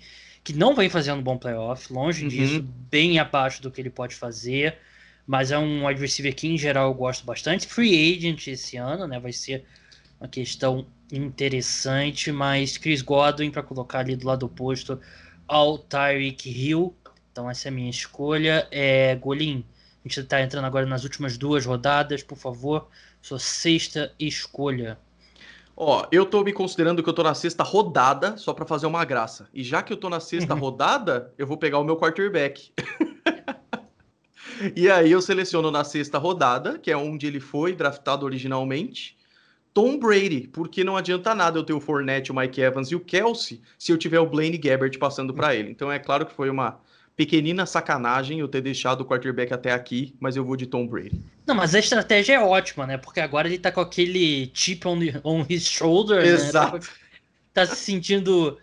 [0.49, 2.29] que não vem fazendo um bom playoff, longe uhum.
[2.31, 4.79] disso, bem abaixo do que ele pode fazer,
[5.27, 7.67] mas é um wide receiver que em geral eu gosto bastante.
[7.67, 9.21] Free agent esse ano, né?
[9.21, 9.67] Vai ser
[10.19, 14.99] uma questão interessante, mas Chris Godwin para colocar ali do lado oposto
[15.47, 16.97] ao Tyreek Hill.
[17.31, 18.67] Então essa é a minha escolha.
[18.71, 19.67] É, Golim,
[20.03, 22.89] a gente está entrando agora nas últimas duas rodadas, por favor,
[23.21, 24.97] sua sexta escolha.
[25.81, 29.05] Ó, eu tô me considerando que eu tô na sexta rodada só para fazer uma
[29.05, 29.49] graça.
[29.55, 30.59] E já que eu tô na sexta uhum.
[30.59, 32.73] rodada, eu vou pegar o meu quarterback.
[34.75, 39.17] e aí eu seleciono na sexta rodada, que é onde ele foi draftado originalmente.
[39.73, 43.01] Tom Brady, porque não adianta nada eu ter o Fournette, o Mike Evans e o
[43.01, 45.71] Kelsey se eu tiver o Blaine Gabbert passando para ele.
[45.71, 46.81] Então é claro que foi uma
[47.19, 51.21] pequenina sacanagem eu ter deixado o quarterback até aqui, mas eu vou de Tom Brady.
[51.45, 52.97] Não, mas a estratégia é ótima, né?
[52.97, 56.77] Porque agora ele tá com aquele chip on, on his shoulder, Exato.
[56.77, 56.83] né?
[57.53, 58.57] Tá, tá se sentindo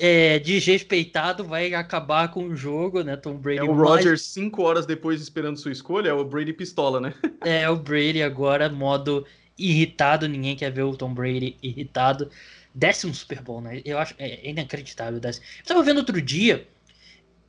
[0.00, 3.14] é, desrespeitado, vai acabar com o jogo, né?
[3.14, 3.58] Tom Brady.
[3.58, 7.12] É o Rogers cinco horas depois esperando sua escolha, é o Brady pistola, né?
[7.44, 9.26] é, o Brady agora, modo
[9.58, 12.30] irritado, ninguém quer ver o Tom Brady irritado.
[12.74, 13.82] Décimo Super Bowl, né?
[13.84, 15.20] Eu acho é inacreditável.
[15.20, 15.44] Décimo.
[15.58, 16.66] Eu tava vendo outro dia,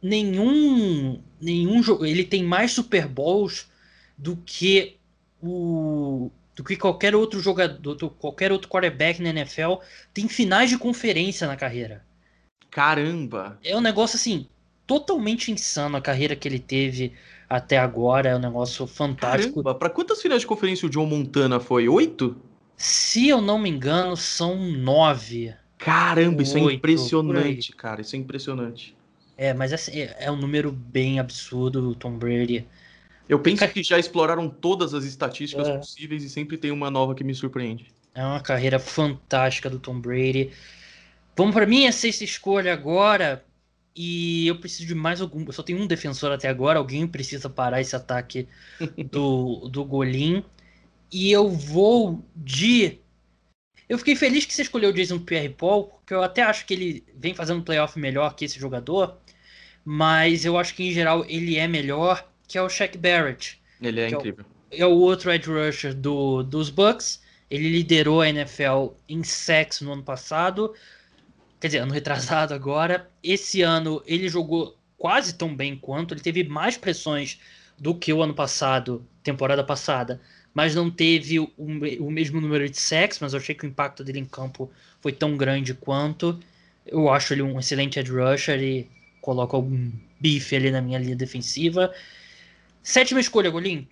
[0.02, 3.68] nenhum nenhum jogo, ele tem mais Super Bowls
[4.18, 4.98] do que
[5.42, 9.76] o do que qualquer outro jogador, qualquer outro quarterback na NFL
[10.14, 12.04] tem finais de conferência na carreira.
[12.70, 13.58] Caramba!
[13.64, 14.46] É um negócio assim
[14.86, 17.14] totalmente insano a carreira que ele teve
[17.48, 18.30] até agora.
[18.30, 19.64] É um negócio fantástico.
[19.76, 21.88] Para quantas finais de conferência o John Montana foi?
[21.88, 22.36] Oito?
[22.76, 25.54] Se eu não me engano, são nove.
[25.78, 28.02] Caramba, isso é Oito, é impressionante, cara.
[28.02, 28.96] Isso é impressionante.
[29.40, 32.68] É, mas assim, é, é um número bem absurdo, o Tom Brady.
[33.30, 35.78] Eu penso que já exploraram todas as estatísticas é.
[35.78, 37.88] possíveis e sempre tem uma nova que me surpreende.
[38.14, 40.52] É uma carreira fantástica do Tom Brady.
[41.38, 43.42] Vamos para minha sexta escolha agora.
[43.96, 45.46] E eu preciso de mais algum.
[45.46, 46.78] Eu só tenho um defensor até agora.
[46.78, 48.46] Alguém precisa parar esse ataque
[49.10, 50.44] do, do Golim.
[51.10, 53.00] E eu vou de.
[53.88, 56.74] Eu fiquei feliz que você escolheu o Jason Pierre Paul, porque eu até acho que
[56.74, 59.18] ele vem fazendo playoff melhor que esse jogador.
[59.92, 63.60] Mas eu acho que em geral ele é melhor, que é o Shaq Barrett.
[63.82, 64.46] Ele é incrível.
[64.70, 67.22] É o, é o outro edge rusher do, dos Bucks.
[67.50, 70.76] Ele liderou a NFL em sacks no ano passado
[71.60, 73.10] quer dizer, ano retrasado agora.
[73.22, 77.40] Esse ano ele jogou quase tão bem quanto, ele teve mais pressões
[77.78, 80.20] do que o ano passado, temporada passada,
[80.54, 84.04] mas não teve o, o mesmo número de sacks, mas eu achei que o impacto
[84.04, 84.70] dele em campo
[85.00, 86.38] foi tão grande quanto.
[86.86, 88.90] Eu acho ele um excelente edge rusher e
[89.22, 91.94] coloco algum bife ali na minha linha defensiva.
[92.82, 93.88] Sétima escolha, Golim.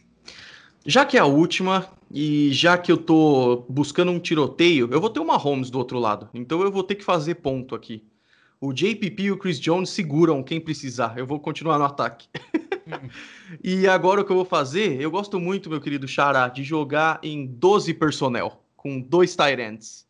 [0.85, 5.09] Já que é a última, e já que eu tô buscando um tiroteio, eu vou
[5.09, 6.29] ter uma Holmes do outro lado.
[6.33, 8.03] Então eu vou ter que fazer ponto aqui.
[8.59, 11.17] O JPP e o Chris Jones seguram quem precisar.
[11.17, 12.27] Eu vou continuar no ataque.
[12.87, 13.09] Hum.
[13.63, 14.99] e agora o que eu vou fazer?
[14.99, 20.07] Eu gosto muito, meu querido Xará, de jogar em 12 personnel, com dois tight ends.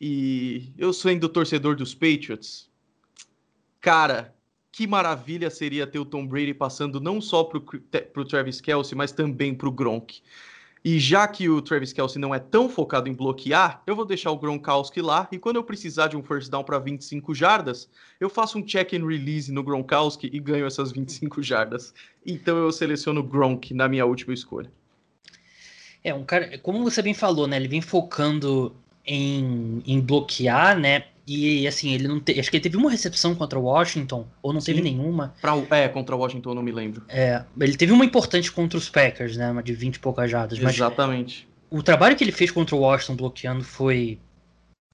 [0.00, 2.68] E eu sendo torcedor dos Patriots,
[3.80, 4.34] cara,
[4.78, 9.10] que maravilha seria ter o Tom Brady passando não só para o Travis Kelsey, mas
[9.10, 10.20] também para o Gronk.
[10.84, 14.30] E já que o Travis Kelsey não é tão focado em bloquear, eu vou deixar
[14.30, 18.30] o Gronkowski lá e quando eu precisar de um first down para 25 jardas, eu
[18.30, 21.92] faço um check and release no Gronkowski e ganho essas 25 jardas.
[22.24, 24.70] Então eu seleciono o Gronk na minha última escolha.
[26.04, 27.56] É, um cara, como você bem falou, né?
[27.56, 31.06] Ele vem focando em, em bloquear, né?
[31.28, 32.40] E assim, ele não te...
[32.40, 34.72] acho que ele teve uma recepção contra o Washington, ou não Sim.
[34.72, 35.34] teve nenhuma.
[35.42, 37.02] Pra, é, contra o Washington eu não me lembro.
[37.06, 39.50] É, ele teve uma importante contra os Packers, né?
[39.50, 40.58] Uma de 20 e poucas jardas.
[40.58, 41.46] Exatamente.
[41.68, 44.18] o trabalho que ele fez contra o Washington bloqueando foi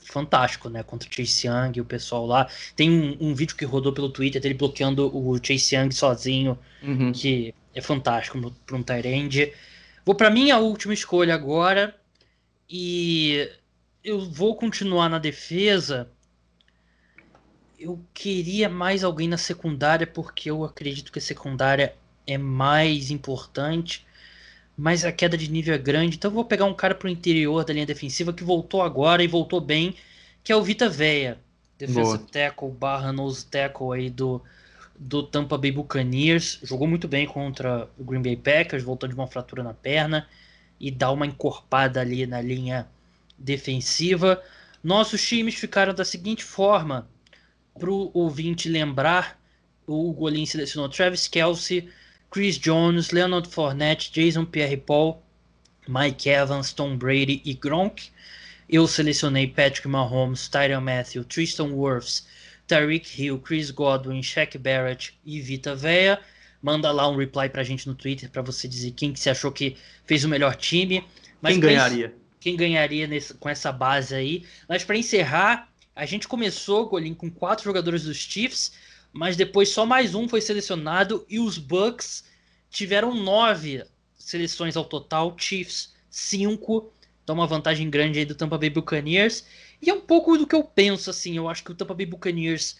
[0.01, 0.83] fantástico, né?
[0.83, 2.49] Contra o Chase Young e o pessoal lá.
[2.75, 7.13] Tem um, um vídeo que rodou pelo Twitter dele bloqueando o Chase Young sozinho, uhum.
[7.13, 9.53] que é fantástico para um Tyrande.
[10.05, 11.95] Vou para minha última escolha agora.
[12.69, 13.49] E
[14.03, 16.11] eu vou continuar na defesa
[17.79, 21.95] eu queria mais alguém na secundária, porque eu acredito que a secundária
[22.27, 24.07] é mais importante,
[24.77, 26.17] mas a queda de nível é grande.
[26.17, 29.29] Então eu vou pegar um cara pro interior da linha defensiva que voltou agora e
[29.29, 29.95] voltou bem,
[30.43, 31.39] que é o Vita Veia.
[31.79, 34.41] Defensive tackle barra nose tackle aí do,
[34.97, 36.61] do Tampa Bay Buccaneers.
[36.63, 40.29] Jogou muito bem contra o Green Bay Packers, voltou de uma fratura na perna
[40.81, 42.89] e dá uma encorpada ali na linha
[43.37, 44.43] defensiva.
[44.83, 47.09] Nossos times ficaram da seguinte forma:
[47.79, 49.41] para o ouvinte lembrar,
[49.87, 51.89] o Golin selecionou Travis Kelsey,
[52.31, 55.23] Chris Jones, Leonard Fournette, Jason Pierre-Paul,
[55.87, 58.11] Mike Evans, Tom Brady e Gronk.
[58.69, 62.27] Eu selecionei Patrick Mahomes, Tyron Matthew, Tristan Wirfs,
[62.67, 66.19] Tyreek Hill, Chris Godwin, Shaq Barrett e Vita Vea.
[66.63, 69.53] Manda lá um reply pra gente no Twitter para você dizer quem que você achou
[69.53, 71.05] que fez o melhor time.
[71.43, 72.15] Mas quem ganharia?
[72.41, 74.45] Quem ganharia nesse, com essa base aí.
[74.67, 78.73] Mas para encerrar, a gente começou, Golim, com quatro jogadores dos Chiefs,
[79.13, 82.25] mas depois só mais um foi selecionado e os Bucks
[82.69, 83.85] tiveram nove
[84.19, 86.93] seleções ao total, Chiefs cinco.
[87.23, 89.47] Então uma vantagem grande aí do Tampa Bay Buccaneers.
[89.81, 91.37] E é um pouco do que eu penso, assim.
[91.37, 92.77] Eu acho que o Tampa Bay Buccaneers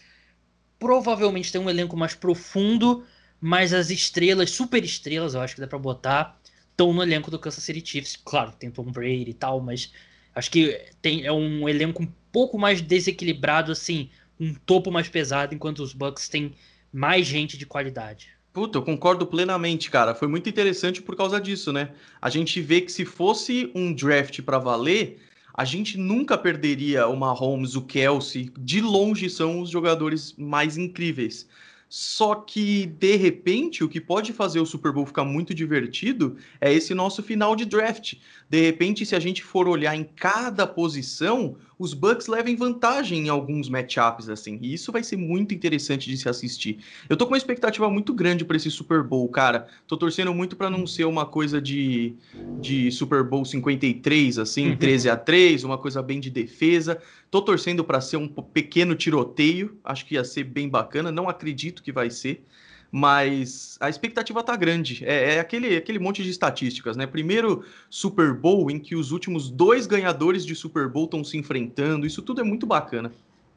[0.77, 3.05] provavelmente tem um elenco mais profundo,
[3.39, 6.39] mas as estrelas, super estrelas, eu acho que dá pra botar,
[6.69, 8.17] estão no elenco do Kansas City Chiefs.
[8.17, 9.91] Claro, tem Tom Brady e tal, mas
[10.35, 14.09] acho que tem, é um elenco um pouco mais desequilibrado, assim,
[14.39, 16.53] um topo mais pesado, enquanto os Bucks têm
[16.91, 18.35] mais gente de qualidade.
[18.51, 20.15] Puta, eu concordo plenamente, cara.
[20.15, 21.91] Foi muito interessante por causa disso, né?
[22.21, 25.19] A gente vê que se fosse um draft para valer,
[25.53, 28.51] a gente nunca perderia o Mahomes, o Kelsey.
[28.57, 31.47] De longe são os jogadores mais incríveis.
[31.89, 36.73] Só que, de repente, o que pode fazer o Super Bowl ficar muito divertido é
[36.73, 38.15] esse nosso final de draft.
[38.47, 43.29] De repente, se a gente for olhar em cada posição, os Bucks levem vantagem em
[43.29, 44.59] alguns matchups, assim.
[44.61, 46.79] E isso vai ser muito interessante de se assistir.
[47.09, 49.67] Eu tô com uma expectativa muito grande para esse Super Bowl, cara.
[49.87, 52.15] Tô torcendo muito para não ser uma coisa de,
[52.61, 57.01] de Super Bowl 53, assim, 13 a 3, uma coisa bem de defesa.
[57.31, 59.77] Tô torcendo para ser um pequeno tiroteio.
[59.83, 61.11] Acho que ia ser bem bacana.
[61.11, 62.45] Não acredito que vai ser
[62.91, 65.03] mas a expectativa tá grande.
[65.05, 67.05] É, é, aquele, aquele monte de estatísticas, né?
[67.05, 72.05] Primeiro Super Bowl em que os últimos dois ganhadores de Super Bowl estão se enfrentando,
[72.05, 73.11] isso tudo é muito bacana.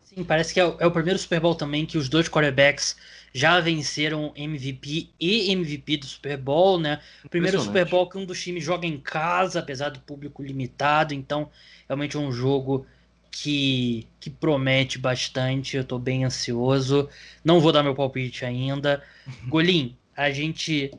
[0.04, 2.96] Sim, parece que é o, é o, primeiro Super Bowl também que os dois quarterbacks
[3.32, 7.00] já venceram MVP e MVP do Super Bowl, né?
[7.28, 11.50] Primeiro Super Bowl que um dos times joga em casa, apesar do público limitado, então
[11.86, 12.86] realmente é um jogo
[13.30, 15.76] que, que promete bastante.
[15.76, 17.08] Eu tô bem ansioso.
[17.44, 19.02] Não vou dar meu palpite ainda.
[19.46, 20.90] Golim, a gente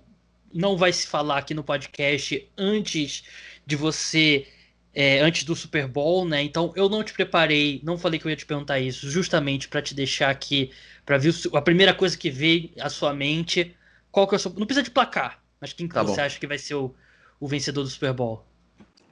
[0.53, 3.23] não vai se falar aqui no podcast antes
[3.65, 4.47] de você.
[4.91, 6.41] É, antes do Super Bowl, né?
[6.41, 9.83] Então eu não te preparei, não falei que eu ia te perguntar isso, justamente para
[9.83, 10.71] te deixar aqui,
[11.05, 13.75] para ver a primeira coisa que veio à sua mente.
[14.11, 14.51] Qual que é o seu.
[14.57, 16.21] Não precisa de placar, mas quem que tá você bom.
[16.23, 16.93] acha que vai ser o,
[17.39, 18.43] o vencedor do Super Bowl?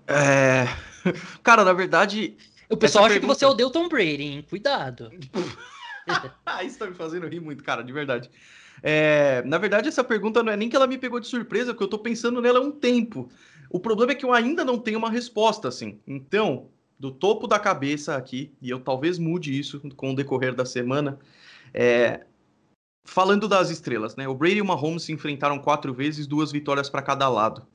[0.07, 0.65] É.
[1.43, 2.35] Cara, na verdade,
[2.69, 3.33] o pessoal Essa acha pergunta...
[3.33, 4.45] que você odeia o Tom Brady, hein?
[4.49, 5.09] Cuidado.
[6.65, 8.29] Isso tá me fazendo rir muito, cara, de verdade.
[8.81, 11.83] É, na verdade, essa pergunta não é nem que ela me pegou de surpresa, porque
[11.83, 13.29] eu tô pensando nela há um tempo.
[13.69, 15.99] O problema é que eu ainda não tenho uma resposta, assim.
[16.07, 20.65] Então, do topo da cabeça aqui, e eu talvez mude isso com o decorrer da
[20.65, 21.19] semana,
[21.73, 22.25] é,
[23.03, 24.27] falando das estrelas, né?
[24.27, 27.65] O Brady e o Mahomes se enfrentaram quatro vezes, duas vitórias para cada lado.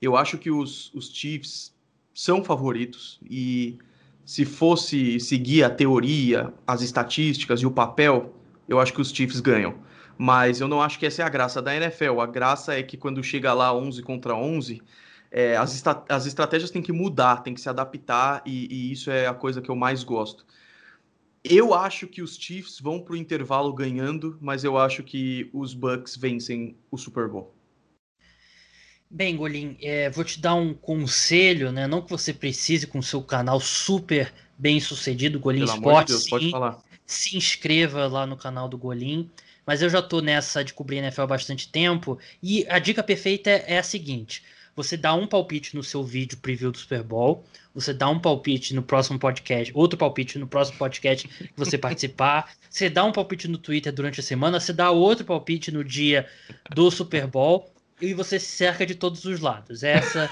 [0.00, 1.74] Eu acho que os, os Chiefs
[2.12, 3.78] são favoritos e
[4.24, 8.34] se fosse seguir a teoria, as estatísticas e o papel,
[8.68, 9.74] eu acho que os Chiefs ganham.
[10.16, 12.20] Mas eu não acho que essa é a graça da NFL.
[12.20, 14.80] A graça é que quando chega lá 11 contra 11,
[15.30, 19.26] é, as, as estratégias têm que mudar, têm que se adaptar, e, e isso é
[19.26, 20.46] a coisa que eu mais gosto.
[21.42, 25.74] Eu acho que os Chiefs vão para o intervalo ganhando, mas eu acho que os
[25.74, 27.54] Bucks vencem o Super Bowl.
[29.10, 31.86] Bem, Golim, é, vou te dar um conselho, né?
[31.86, 36.24] Não que você precise com o seu canal super bem sucedido, Golim Pelo Esportes.
[36.24, 36.82] De pode falar.
[37.06, 39.30] Se inscreva lá no canal do Golim.
[39.66, 42.18] Mas eu já tô nessa de cobrir NFL há bastante tempo.
[42.42, 44.42] E a dica perfeita é a seguinte:
[44.76, 47.44] você dá um palpite no seu vídeo preview do Super Bowl,
[47.74, 52.52] você dá um palpite no próximo podcast, outro palpite no próximo podcast que você participar,
[52.68, 56.26] você dá um palpite no Twitter durante a semana, você dá outro palpite no dia
[56.74, 59.82] do Super Bowl e você se cerca de todos os lados.
[59.82, 60.30] Essa,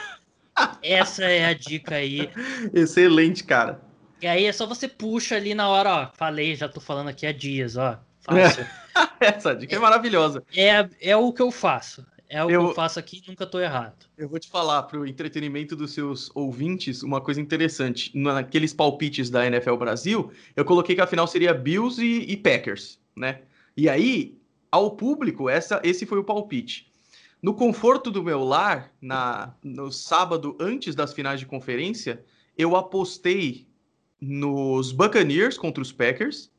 [0.83, 2.31] essa é a dica aí.
[2.73, 3.81] Excelente, cara.
[4.21, 6.11] E aí é só você puxa ali na hora, ó.
[6.17, 7.99] Falei, já tô falando aqui há dias, ó.
[8.21, 8.65] Fácil.
[9.21, 10.45] essa dica é, é maravilhosa.
[10.55, 12.07] É, é o que eu faço.
[12.29, 14.07] É o eu, que eu faço aqui nunca tô errado.
[14.17, 18.11] Eu vou te falar, pro entretenimento dos seus ouvintes, uma coisa interessante.
[18.15, 22.99] Naqueles palpites da NFL Brasil, eu coloquei que a final seria Bills e, e Packers,
[23.15, 23.41] né?
[23.77, 24.39] E aí,
[24.71, 26.91] ao público, essa, esse foi o palpite.
[27.43, 32.25] No conforto do meu lar, na, no sábado antes das finais de conferência,
[32.57, 33.67] eu apostei
[34.21, 36.53] nos Buccaneers contra os Packers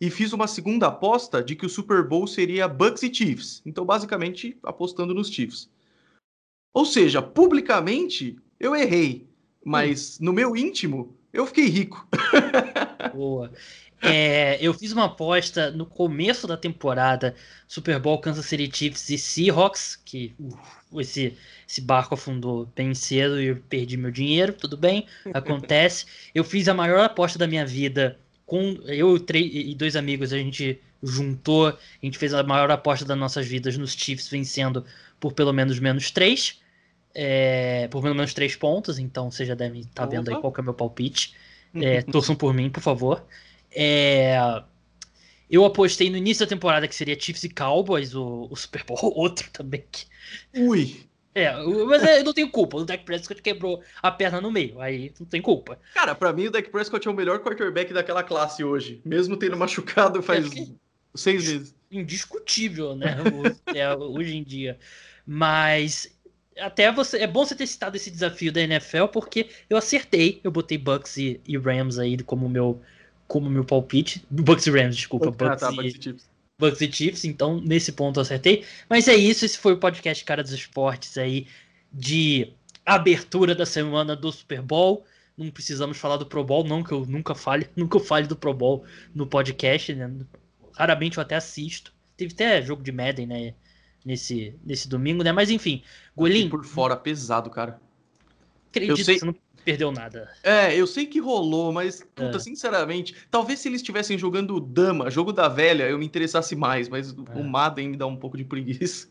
[0.00, 3.62] e fiz uma segunda aposta de que o Super Bowl seria Bucks e Chiefs.
[3.64, 5.70] Então, basicamente, apostando nos Chiefs.
[6.72, 9.28] Ou seja, publicamente eu errei,
[9.64, 10.24] mas hum.
[10.24, 12.08] no meu íntimo eu fiquei rico.
[13.12, 13.50] Boa.
[14.02, 17.34] É, eu fiz uma aposta no começo da temporada
[17.66, 21.36] Super Bowl Kansas City Chiefs e Seahawks, que uh, esse,
[21.66, 26.04] esse barco afundou bem cedo e eu perdi meu dinheiro, tudo bem, acontece.
[26.34, 30.78] Eu fiz a maior aposta da minha vida com eu e dois amigos, a gente
[31.02, 34.84] juntou, a gente fez a maior aposta das nossas vidas nos Chiefs vencendo
[35.18, 36.60] por pelo menos menos três.
[37.14, 40.52] É, por pelo menos três pontos, então você já deve estar tá vendo aí qual
[40.56, 41.34] é o meu palpite.
[41.74, 43.24] É, torçam por mim, por favor.
[43.70, 44.36] É,
[45.50, 49.12] eu apostei no início da temporada que seria Chiefs e Cowboys, o, o Super Bowl,
[49.16, 49.84] outro também.
[49.90, 50.06] Que...
[50.60, 51.06] Ui!
[51.34, 51.52] É,
[51.86, 52.76] mas é, eu não tenho culpa.
[52.76, 55.80] O Dak Prescott quebrou a perna no meio, aí não tem culpa.
[55.92, 59.56] Cara, para mim o Dak Prescott é o melhor quarterback daquela classe hoje, mesmo tendo
[59.56, 60.66] machucado faz é
[61.12, 61.74] seis meses.
[61.90, 63.16] Indiscutível, né?
[63.74, 64.78] é, hoje em dia.
[65.26, 66.13] Mas
[66.58, 70.50] até você é bom você ter citado esse desafio da NFL porque eu acertei, eu
[70.50, 72.80] botei Bucks e, e Rams aí como meu
[73.26, 74.24] como meu palpite.
[74.30, 75.30] Bucks e Rams, desculpa.
[75.30, 76.16] Bucks, tá, e.
[76.58, 78.64] Bucks e Chiefs, então nesse ponto eu acertei.
[78.88, 81.46] Mas é isso, esse foi o podcast Cara dos Esportes aí
[81.92, 82.52] de
[82.84, 85.04] abertura da semana do Super Bowl.
[85.36, 88.54] Não precisamos falar do Pro Bowl, não, que eu nunca fale, nunca fale do Pro
[88.54, 88.84] Bowl
[89.14, 90.10] no podcast, né?
[90.76, 91.92] Raramente eu até assisto.
[92.16, 93.54] Teve até jogo de Madden, né?
[94.04, 95.32] Nesse, nesse domingo, né?
[95.32, 95.82] Mas enfim,
[96.14, 96.48] Golim.
[96.50, 97.80] Por fora, pesado, cara.
[98.68, 99.14] Acredito eu sei...
[99.14, 99.34] que você não
[99.64, 100.30] perdeu nada.
[100.42, 102.40] É, eu sei que rolou, mas, puta, é.
[102.40, 107.12] sinceramente, talvez se eles estivessem jogando Dama, jogo da velha, eu me interessasse mais, mas
[107.12, 107.38] é.
[107.38, 109.08] o Madden me dá um pouco de preguiça.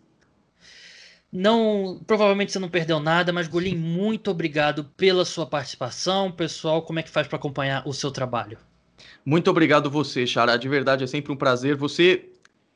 [1.31, 6.31] Não, provavelmente você não perdeu nada, mas Golim, muito obrigado pela sua participação.
[6.31, 8.59] Pessoal, como é que faz para acompanhar o seu trabalho?
[9.25, 10.57] Muito obrigado você, Xará.
[10.57, 11.75] De verdade, é sempre um prazer.
[11.75, 12.29] Você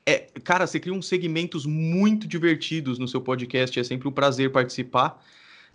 [0.08, 4.50] é, cara, você cria uns segmentos muito divertidos no seu podcast, é sempre um prazer
[4.54, 5.22] participar.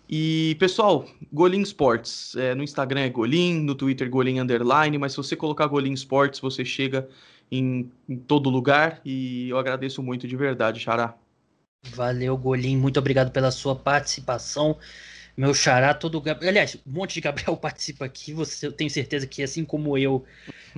[0.09, 2.35] E, pessoal, Golim Sports.
[2.35, 6.39] É, no Instagram é Golim, no Twitter Golim Underline, mas se você colocar Golim Sports,
[6.39, 7.07] você chega
[7.51, 11.15] em, em todo lugar e eu agradeço muito de verdade, Xará.
[11.91, 12.75] Valeu, Golim.
[12.75, 14.77] Muito obrigado pela sua participação.
[15.35, 16.21] Meu xará, todo.
[16.41, 18.33] Aliás, um monte de Gabriel participa aqui.
[18.33, 20.25] Você, eu tenho certeza que, assim como eu,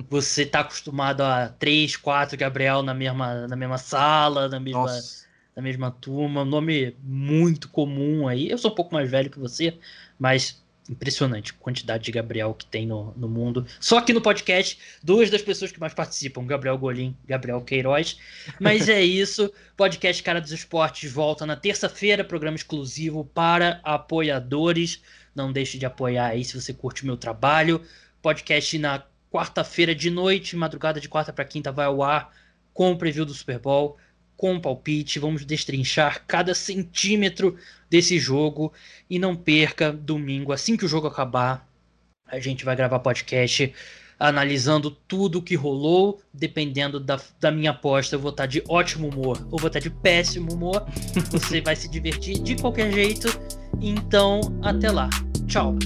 [0.08, 4.82] você está acostumado a três, quatro Gabriel na mesma, na mesma sala, na mesma.
[4.82, 5.26] Nossa
[5.56, 8.50] da mesma turma, um nome muito comum aí.
[8.50, 9.78] Eu sou um pouco mais velho que você,
[10.18, 13.66] mas impressionante a quantidade de Gabriel que tem no, no mundo.
[13.80, 18.18] Só aqui no podcast, duas das pessoas que mais participam, Gabriel Golim, Gabriel Queiroz.
[18.60, 25.02] Mas é isso, podcast Cara dos Esportes volta na terça-feira, programa exclusivo para apoiadores.
[25.34, 27.82] Não deixe de apoiar aí se você curte o meu trabalho.
[28.22, 32.32] Podcast na quarta-feira de noite, madrugada de quarta para quinta vai ao ar
[32.72, 33.96] com o preview do Super Bowl
[34.36, 37.56] com palpite, vamos destrinchar cada centímetro
[37.88, 38.72] desse jogo
[39.08, 41.66] e não perca domingo, assim que o jogo acabar,
[42.26, 43.72] a gente vai gravar podcast
[44.18, 49.46] analisando tudo que rolou, dependendo da, da minha aposta, eu vou estar de ótimo humor
[49.50, 50.86] ou vou estar de péssimo humor.
[51.30, 53.28] Você vai se divertir de qualquer jeito.
[53.80, 55.10] Então, até lá.
[55.46, 55.76] Tchau.